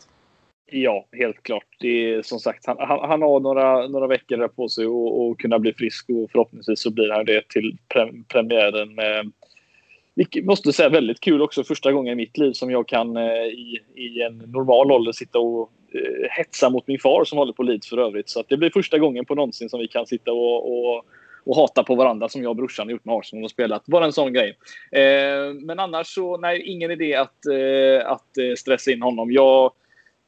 [0.71, 1.65] Ja, helt klart.
[1.79, 5.59] Det är, som sagt, han, han, han har några, några veckor på sig att kunna
[5.59, 8.95] bli frisk och förhoppningsvis så blir han det till pre, premiären.
[8.95, 9.31] Med,
[10.15, 11.63] vilket måste säga väldigt kul också.
[11.63, 15.39] Första gången i mitt liv som jag kan eh, i, i en normal ålder sitta
[15.39, 18.29] och eh, hetsa mot min far som håller på Leeds för övrigt.
[18.29, 21.05] Så det blir första gången på någonsin som vi kan sitta och, och,
[21.43, 23.85] och hata på varandra som jag och brorsan har gjort med Arsenal och spelat.
[23.85, 24.57] Bara en sån grej.
[24.91, 29.31] Eh, men annars så, nej, ingen idé att, eh, att eh, stressa in honom.
[29.31, 29.71] Jag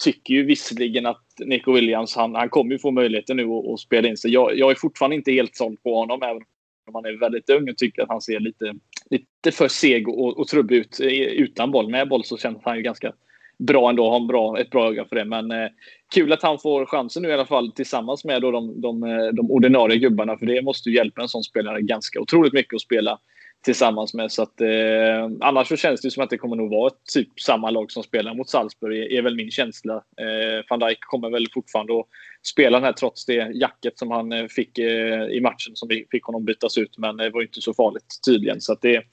[0.04, 3.80] tycker ju visserligen att Nico Williams, han, han kommer ju få möjligheten nu att, att
[3.80, 4.32] spela in sig.
[4.32, 6.42] Jag, jag är fortfarande inte helt såld på honom, även
[6.88, 8.74] om han är väldigt ung och tycker att han ser lite,
[9.10, 11.00] lite för seg och, och trubbig ut
[11.32, 11.90] utan boll.
[11.90, 13.14] Med boll så känns han ju ganska
[13.60, 15.26] bra ändå, har en bra, ett bra öga för det.
[15.26, 15.68] Men eh,
[16.14, 19.28] kul att han får chansen nu i alla fall tillsammans med då de, de, eh,
[19.28, 20.38] de ordinarie gubbarna.
[20.38, 23.20] För det måste ju hjälpa en sån spelare ganska otroligt mycket att spela
[23.68, 24.32] tillsammans med.
[24.32, 27.70] Så att, eh, annars så känns det som att det kommer nog vara typ samma
[27.70, 29.94] lag som spelar mot Salzburg, är, är väl min känsla.
[29.96, 32.06] Eh, Van Dijk kommer väl fortfarande att
[32.44, 36.06] spela den här trots det jacket som han eh, fick eh, i matchen som vi
[36.12, 36.98] fick honom bytas ut.
[36.98, 38.62] Men det var inte så farligt tydligen.
[38.62, 39.04] Så att det,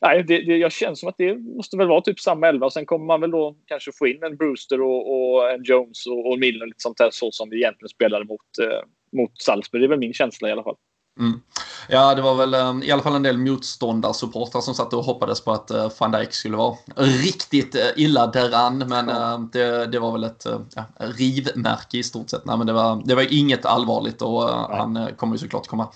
[0.00, 2.70] nej, det, det, jag känner som att det måste väl vara typ samma elva.
[2.70, 6.30] Sen kommer man väl då kanske få in en Brewster och, och en Jones och,
[6.30, 8.80] och Milner lite sånt där så som vi egentligen spelade mot, eh,
[9.16, 9.82] mot Salzburg.
[9.82, 10.76] Det är väl min känsla i alla fall.
[11.20, 11.40] Mm.
[11.88, 15.40] Ja, det var väl um, i alla fall en del motståndarsupportrar som satt och hoppades
[15.40, 18.78] på att uh, van Dijk skulle vara riktigt uh, illa däran.
[18.78, 22.44] Men uh, det, det, var väl ett uh, ja, rivmärke i stort sett.
[22.44, 25.88] Nej, men det var, det var inget allvarligt och uh, han kommer ju såklart komma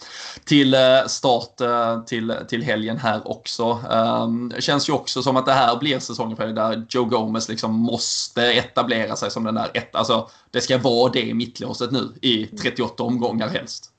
[0.45, 0.77] till
[1.07, 1.57] start
[2.07, 3.79] till, till helgen här också.
[3.91, 7.49] Um, det känns ju också som att det här blir säsongen för där Joe Gomez
[7.49, 11.91] liksom måste etablera sig som den där ett, alltså det ska vara det i mittlåset
[11.91, 13.91] nu i 38 omgångar helst.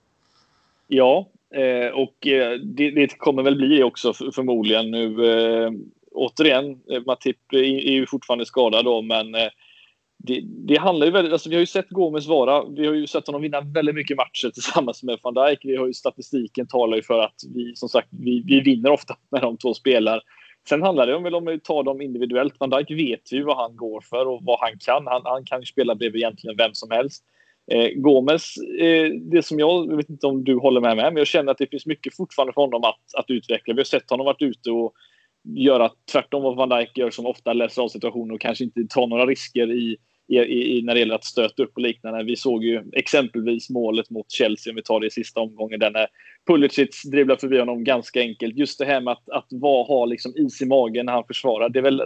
[0.87, 5.31] Ja, eh, och eh, det, det, kommer väl bli det också förmodligen nu.
[5.31, 5.71] Eh,
[6.11, 9.49] återigen, eh, Matip är ju fortfarande skadad då, men eh,
[10.23, 13.07] det, det, handlar ju väldigt, alltså vi har ju sett Gomes vara, vi har ju
[13.07, 15.59] sett honom vinna väldigt mycket matcher tillsammans med van Dijk.
[15.63, 19.17] Vi har ju statistiken talar ju för att vi som sagt, vi, vi vinner ofta
[19.31, 20.21] när de två spelar.
[20.69, 22.53] Sen handlar det om, om vi tar dem individuellt.
[22.59, 25.07] Van Dijk vet ju vad han går för och vad han kan.
[25.07, 27.23] Han, han kan ju spela bredvid egentligen vem som helst.
[27.71, 31.17] Eh, Gomes, eh, det som jag, jag vet inte om du håller med mig, men
[31.17, 33.73] jag känner att det finns mycket fortfarande för honom att, att utveckla.
[33.73, 34.93] Vi har sett honom varit ute och
[35.43, 39.07] göra tvärtom vad Van Dijk gör som ofta läser av situationer och kanske inte tar
[39.07, 39.97] några risker i,
[40.27, 42.23] i, i, när det gäller att stöta upp och liknande.
[42.23, 45.91] Vi såg ju exempelvis målet mot Chelsea, om vi tar det i sista omgången, där
[45.91, 46.07] när
[46.47, 48.57] Pulisic dribblar förbi honom ganska enkelt.
[48.57, 51.69] Just det här med att, att var, ha liksom is i magen när han försvarar.
[51.69, 52.03] Det är väl,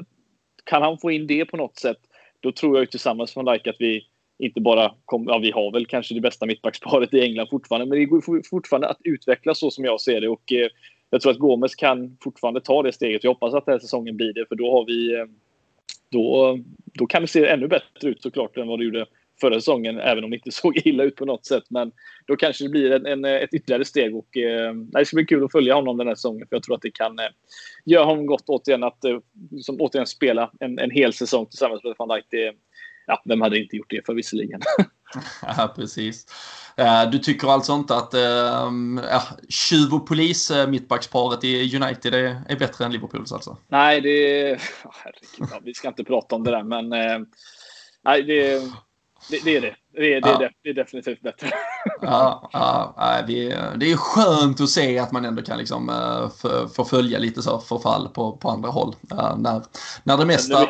[0.66, 1.99] kan han få in det på något sätt,
[2.39, 4.07] då tror jag tillsammans med Van Dijk att vi
[4.39, 7.99] inte bara kom, ja, vi har väl kanske det bästa mittbacksparet i England fortfarande, men
[7.99, 10.29] det går fortfarande att utveckla så som jag ser det.
[10.29, 10.69] Och eh,
[11.09, 13.23] jag tror att Gomes kan fortfarande ta det steget.
[13.23, 15.13] Jag hoppas att den här säsongen blir det, för då har vi...
[15.13, 15.25] Eh,
[16.09, 16.59] då,
[16.93, 19.05] då kan det se ännu bättre ut såklart än vad det gjorde
[19.41, 21.63] förra säsongen, även om det inte såg illa ut på något sätt.
[21.69, 21.91] Men
[22.27, 25.43] då kanske det blir en, en ett ytterligare steg och eh, det ska bli kul
[25.43, 27.25] att följa honom den här säsongen för jag tror att det kan eh,
[27.86, 29.19] göra honom gott återigen att eh,
[29.61, 32.25] som, återigen spela en, en hel säsong tillsammans med van Dijk.
[32.29, 32.53] Det,
[33.08, 34.62] ja, vem hade inte gjort det för visserligen?
[35.41, 36.26] ja, precis.
[36.78, 38.72] Eh, du tycker alltså inte att äh,
[39.12, 43.58] ja, tjuv och polis, eh, mittbacksparet i United, är, är bättre än Liverpools alltså?
[43.68, 44.56] Nej, det är...
[44.84, 47.20] Oh, herregud, ja, vi ska inte prata om det där, men äh,
[48.03, 48.60] nej, det,
[49.30, 49.76] det, det, är det.
[49.93, 50.49] Det är, det, ja.
[50.64, 51.51] det är definitivt bättre.
[52.01, 55.91] ja, ja det, är, det är skönt att se att man ändå kan liksom,
[56.76, 58.95] få följa lite så förfall på, på andra håll.
[59.38, 59.64] När,
[60.03, 60.68] när det mesta...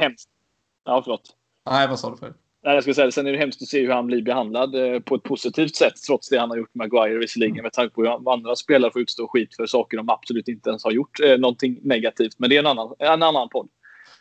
[0.85, 1.35] Ja, förlåt.
[1.69, 2.35] Nej, vad sa du förut?
[2.63, 4.99] Nej, jag ska säga, sen är det hemskt att se hur han blir behandlad eh,
[4.99, 8.01] på ett positivt sätt trots det han har gjort med Maguire visserligen med tanke på
[8.01, 11.37] hur andra spelare får utstå skit för saker de absolut inte ens har gjort eh,
[11.37, 12.39] någonting negativt.
[12.39, 13.69] Men det är en annan, en annan podd.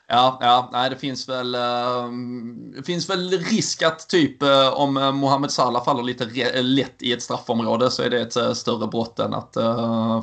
[0.08, 4.96] Ja, ja nej, det finns väl, um, det finns väl risk att typ uh, om
[4.96, 8.52] eh, Mohamed Salah faller lite eh, lätt i ett straffområde så är det ett uh,
[8.52, 9.56] större brott än att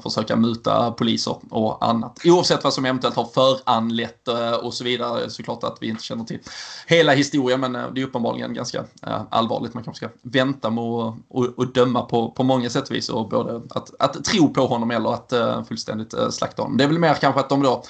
[0.03, 2.19] försöka muta poliser och annat.
[2.25, 4.27] Oavsett vad som eventuellt har föranlett
[4.61, 5.29] och så vidare.
[5.29, 6.39] Såklart att vi inte känner till
[6.87, 8.83] hela historien men det är uppenbarligen ganska
[9.29, 9.73] allvarligt.
[9.73, 13.09] Man kanske ska vänta med att och, och döma på, på många sätt och vis
[13.09, 15.33] och både att, att tro på honom eller att
[15.67, 16.77] fullständigt slakta honom.
[16.77, 17.83] Det är väl mer kanske att de då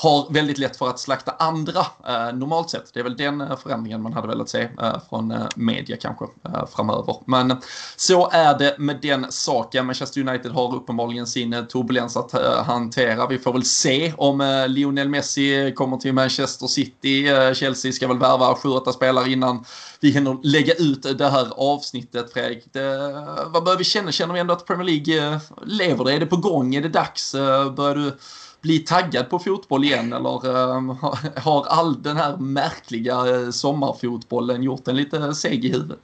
[0.00, 2.94] har väldigt lätt för att slakta andra eh, normalt sett.
[2.94, 6.24] Det är väl den eh, förändringen man hade velat se eh, från eh, media kanske
[6.24, 7.16] eh, framöver.
[7.24, 7.56] Men
[7.96, 9.86] så är det med den saken.
[9.86, 13.26] Manchester United har uppenbarligen sin eh, turbulens att eh, hantera.
[13.26, 17.26] Vi får väl se om Lionel Messi kommer till Manchester City.
[17.54, 19.64] Chelsea ska väl värva 7-8 spelare innan
[20.00, 22.64] vi hinner lägga ut det här avsnittet Fredrik.
[22.72, 23.12] Det,
[23.46, 24.12] vad börjar vi känna?
[24.12, 26.12] Känner vi ändå att Premier League lever det?
[26.12, 26.74] Är det på gång?
[26.74, 27.32] Är det dags?
[27.76, 28.18] Börjar du
[28.60, 30.46] bli taggad på fotboll igen eller
[30.76, 30.88] ehm,
[31.36, 36.00] har all den här märkliga eh, sommarfotbollen gjort en lite seg i huvudet?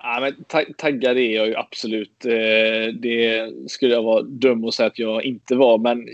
[0.00, 0.44] Ja, men
[0.76, 2.24] taggad är jag ju absolut.
[2.24, 5.78] Eh, det skulle jag vara dum att säga att jag inte var.
[5.78, 6.06] Men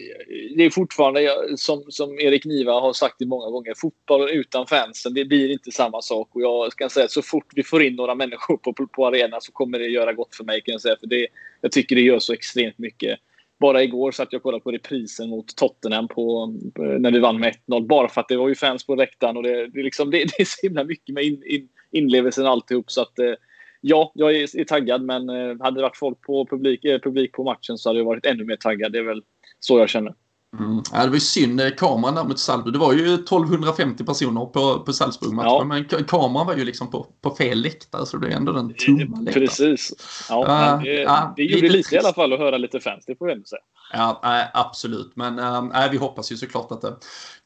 [0.57, 5.15] det är fortfarande, som, som Erik Niva har sagt det många gånger, fotboll utan fansen,
[5.15, 6.29] det blir inte samma sak.
[6.33, 9.07] Och jag kan säga att så fort vi får in några människor på, på, på
[9.07, 10.61] arenan så kommer det göra gott för mig.
[10.61, 10.97] Kan jag, säga.
[11.01, 11.27] För det,
[11.61, 13.19] jag tycker det gör så extremt mycket.
[13.65, 17.41] Bara igår satt jag och kollade på reprisen mot Tottenham på, eh, när vi vann
[17.41, 17.87] med 1-0.
[17.87, 19.37] Bara för att det var ju fans på läktaren.
[19.37, 22.91] Och det, det, liksom, det, det är så himla mycket med in, in, inlevelsen alltihop.
[22.91, 23.33] Så att, eh,
[23.81, 27.33] ja, jag är, är taggad, men eh, hade det varit folk på publik, eh, publik
[27.33, 28.93] på matchen så hade jag varit ännu mer taggad.
[28.93, 29.23] Det är väl
[29.61, 30.15] så jag känner.
[30.59, 30.83] Mm.
[30.93, 32.73] Ja, det var ju synd, eh, kameran där mot Salzburg.
[32.73, 35.65] Det var ju 1250 personer på, på Salzburg-matchen, ja.
[35.65, 39.21] men kameran var ju liksom på, på fel läktare, så det är ändå den tomma
[39.21, 39.47] läktaren.
[39.47, 39.93] Precis.
[40.29, 43.05] Ja, uh, det, uh, det gjorde lite, lite i alla fall att höra lite fans,
[43.07, 43.61] det får ändå säga.
[43.93, 45.13] Ja, äh, absolut.
[45.17, 46.97] Men äh, vi hoppas ju såklart att det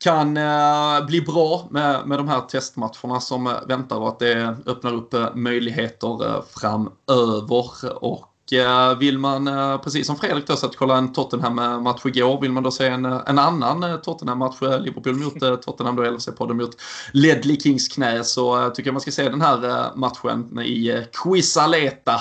[0.04, 4.94] kan äh, bli bra med, med de här testmatcherna som väntar och att det öppnar
[4.94, 8.04] upp möjligheter framöver.
[8.04, 12.40] Och Eh, Eh, vill man, eh, precis som Fredrik då, att kolla en Tottenham-match igår,
[12.40, 16.70] vill man då se en, eh, en annan Tottenham-match, Liverpool mot Tottenham då, LFC-podden mot
[17.12, 22.20] Ledley Kings knä, så tycker jag man ska se den här matchen i Quiz Aleta,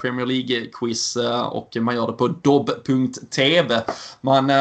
[0.00, 1.16] Premier League-quiz,
[1.50, 3.82] och man gör det på dobb.tv.
[4.20, 4.52] Man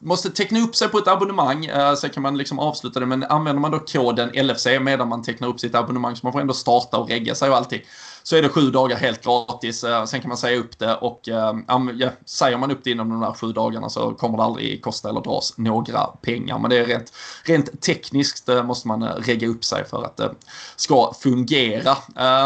[0.00, 3.60] måste teckna upp sig på ett abonnemang, sen kan man liksom avsluta det, men använder
[3.60, 6.98] man då koden LFC medan man tecknar upp sitt abonnemang, så man får ändå starta
[6.98, 7.82] och regga sig och allting
[8.26, 9.84] så är det sju dagar helt gratis.
[9.84, 11.54] Eh, sen kan man säga upp det och eh,
[11.98, 15.08] ja, säger man upp det inom de där sju dagarna så kommer det aldrig kosta
[15.08, 16.58] eller dras några pengar.
[16.58, 17.12] Men det är rent,
[17.44, 20.34] rent tekniskt eh, måste man regga upp sig för att det
[20.76, 21.96] ska fungera.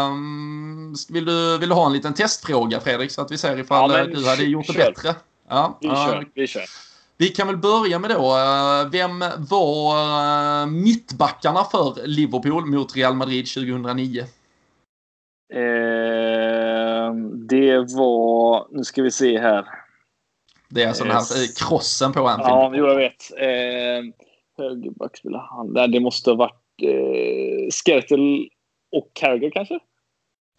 [0.09, 3.91] Um, vill, du, vill du ha en liten testfråga Fredrik så att vi ser ifall
[3.91, 4.91] ja, du hade gjort det kör.
[4.91, 5.15] bättre?
[5.49, 6.27] Ja, vi kör.
[6.35, 6.65] Vi kör.
[7.17, 8.37] Vi kan väl börja med då,
[8.91, 14.25] vem var mittbackarna för Liverpool mot Real Madrid 2009?
[15.53, 17.13] Eh,
[17.49, 19.65] det var, nu ska vi se här.
[20.69, 22.49] Det är alltså den här krossen på Anfield.
[22.49, 23.31] Ja, jo, jag vet.
[23.37, 24.13] Eh,
[24.57, 25.91] högerback spelar han.
[25.91, 28.49] Det måste ha varit eh, Skertel
[28.91, 29.79] och Carragher kanske?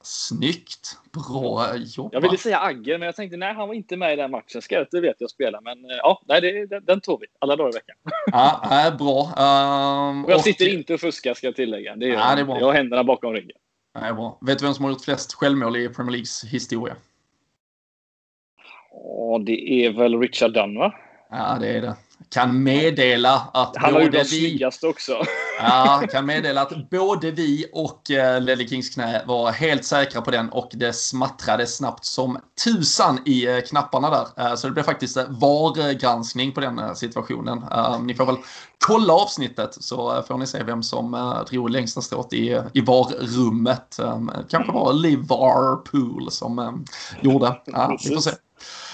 [0.03, 0.99] Snyggt!
[1.13, 2.13] Bra jobbat!
[2.13, 4.61] Jag ville säga Agger, men jag tänkte nej, han var inte med i den matchen.
[4.61, 7.75] Skertel vet jag spela, men eh, ja, nej, det, den tog vi alla dagar i
[7.75, 7.97] veckan.
[8.33, 9.21] Ja, äh, bra.
[9.21, 10.73] Um, och jag sitter och...
[10.73, 11.97] inte och fuskar, ska jag tillägga.
[11.97, 12.59] Det är, ja, det är bra.
[12.59, 13.57] Jag har händerna bakom ryggen.
[13.95, 14.39] Nej, bra.
[14.41, 16.97] Vet du vem som har gjort flest självmål i Premier Leagues historia?
[18.93, 20.95] Ja, det är väl Richard Dunn, va?
[21.31, 21.97] Ja, det är det.
[22.29, 25.13] Kan meddela att Han var ju den snyggaste också.
[25.59, 30.31] Ja, kan meddela att både vi och eh, Ledley Kings knä var helt säkra på
[30.31, 34.47] den och det smattrade snabbt som tusan i eh, knapparna där.
[34.47, 37.65] Eh, så det blev faktiskt VAR-granskning på den situationen.
[38.03, 38.37] Ni får väl
[38.87, 44.01] kolla avsnittet så får ni se vem som drog längsta strået i, i VAR-rummet.
[44.51, 46.85] Kanske var Liverpool som
[47.21, 47.61] gjorde.
[47.65, 48.31] Ja, vi får se.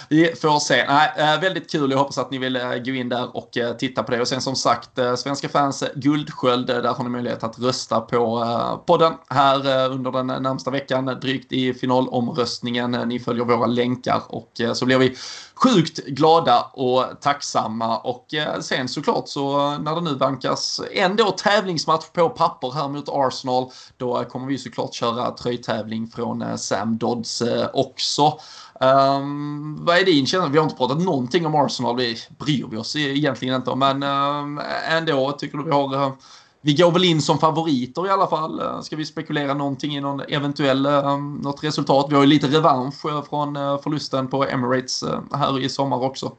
[0.09, 0.85] Vi får se.
[0.89, 1.91] Nej, eh, väldigt kul.
[1.91, 4.21] Jag hoppas att ni vill eh, gå in där och eh, titta på det.
[4.21, 8.47] Och sen som sagt, Svenska fans Guldsköld, där har ni möjlighet att rösta på
[8.87, 11.07] podden här under den närmsta veckan.
[11.07, 12.91] Drygt i finalomröstningen.
[12.91, 15.17] Ni följer våra länkar och så blir vi
[15.55, 17.99] sjukt glada och tacksamma.
[17.99, 18.27] Och
[18.61, 23.71] sen såklart så när det nu vankas ändå tävlingsmatch på papper här mot Arsenal.
[23.97, 27.43] Då kommer vi såklart köra tröjtävling från Sam Dodds
[27.73, 28.39] också.
[28.81, 30.49] Um, vad är din känsla?
[30.49, 31.97] Vi har inte pratat någonting om Arsenal.
[31.97, 33.79] Det bryr vi oss e- egentligen inte om.
[33.79, 34.61] Men um,
[34.91, 35.95] ändå tycker du vi har...
[35.95, 36.13] Eh,
[36.61, 38.61] vi går väl in som favoriter i alla fall.
[38.61, 42.07] Eh, ska vi spekulera någonting i någon eventuell, um, något resultat?
[42.11, 46.33] Vi har ju lite revansch eh, från förlusten på Emirates här i sommar också.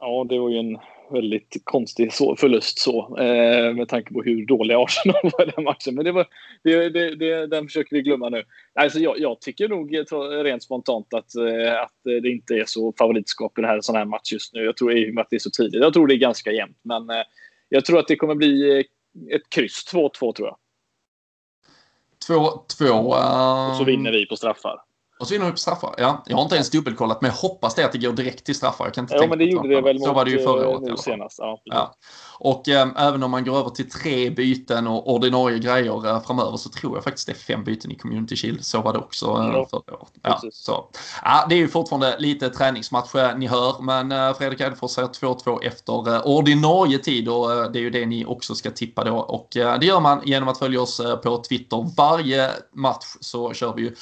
[0.00, 0.78] Ja, det var ju en
[1.10, 5.64] väldigt konstig så, förlust så eh, med tanke på hur dåliga Arsenal var i den
[5.64, 5.94] matchen.
[5.94, 6.26] Men det var,
[6.62, 8.44] det, det, det, den försöker vi glömma nu.
[8.74, 9.96] Alltså jag, jag tycker nog
[10.44, 14.04] rent spontant att, eh, att det inte är så favoritskap i den här, sån här
[14.04, 14.64] match just nu.
[14.64, 15.82] Jag tror i och med att det är så tidigt.
[15.82, 17.22] Jag tror det är ganska jämnt, men eh,
[17.68, 18.80] jag tror att det kommer bli
[19.30, 19.84] ett kryss.
[19.92, 20.56] 2-2 tror jag.
[22.28, 22.84] 2-2.
[22.84, 23.70] Uh...
[23.70, 24.80] Och så vinner vi på straffar.
[25.18, 25.94] Och så vi på straffar.
[25.98, 28.54] Ja, jag har inte ens dubbelkollat, men jag hoppas det att det går direkt till
[28.54, 28.84] straffar.
[28.84, 30.68] Jag kan inte ja, tänka men det gjorde det väl Så var det ju förra
[30.68, 30.82] året.
[30.82, 31.38] Nu senast.
[31.38, 31.94] Ja, ja.
[32.38, 36.56] Och eh, även om man går över till tre byten och ordinarie grejer eh, framöver
[36.56, 38.64] så tror jag faktiskt det är fem byten i Community Shield.
[38.64, 39.66] Så var det också eh, ja.
[39.70, 40.12] förra året.
[40.22, 40.84] Ja, så.
[41.22, 45.08] Ja, det är ju fortfarande lite träningsmatch eh, ni hör, men eh, Fredrik Eidefors säger
[45.08, 49.04] 2-2 efter eh, ordinarie tid och eh, det är ju det ni också ska tippa
[49.04, 49.16] då.
[49.16, 51.90] Och det gör man genom att följa oss på Twitter.
[51.96, 53.94] Varje match så kör vi ju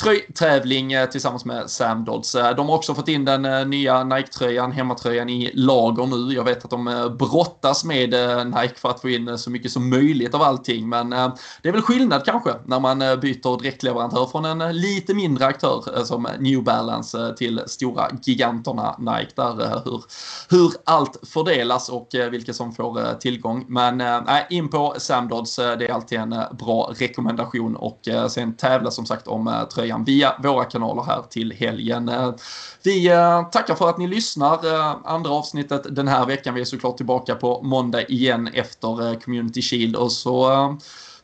[0.00, 2.34] tröjtävling tillsammans med Sam Dodds.
[2.34, 6.34] Eh, de har också fått in den eh, nya Nike-tröjan, hemmatröjan i lager nu.
[6.34, 8.10] Jag vet att de eh, brottas med
[8.46, 10.88] Nike för att få in så mycket som möjligt av allting.
[10.88, 16.04] Men det är väl skillnad kanske när man byter dräktleverantör från en lite mindre aktör
[16.04, 19.32] som New Balance till stora giganterna Nike.
[19.36, 20.02] Där hur,
[20.50, 23.64] hur allt fördelas och vilka som får tillgång.
[23.68, 28.90] Men äh, in på Sam Dodds, det är alltid en bra rekommendation och sen tävla
[28.90, 32.08] som sagt om tröjan via våra kanaler här till helgen.
[32.08, 32.34] Eh,
[32.82, 34.74] vi eh, tackar för att ni lyssnar.
[34.74, 36.54] Eh, andra avsnittet den här veckan.
[36.54, 40.78] Vi är såklart tillbaka på måndag igen efter Community Shield och så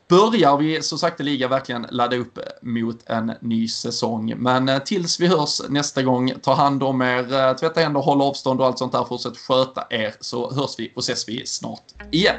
[0.08, 4.34] börjar vi så sakteliga verkligen ladda upp mot en ny säsong.
[4.36, 8.66] Men tills vi hörs nästa gång, ta hand om er, tvätta händer, håll avstånd och
[8.66, 9.04] allt sånt där.
[9.04, 12.36] Fortsätt sköta er så hörs vi och ses vi snart igen.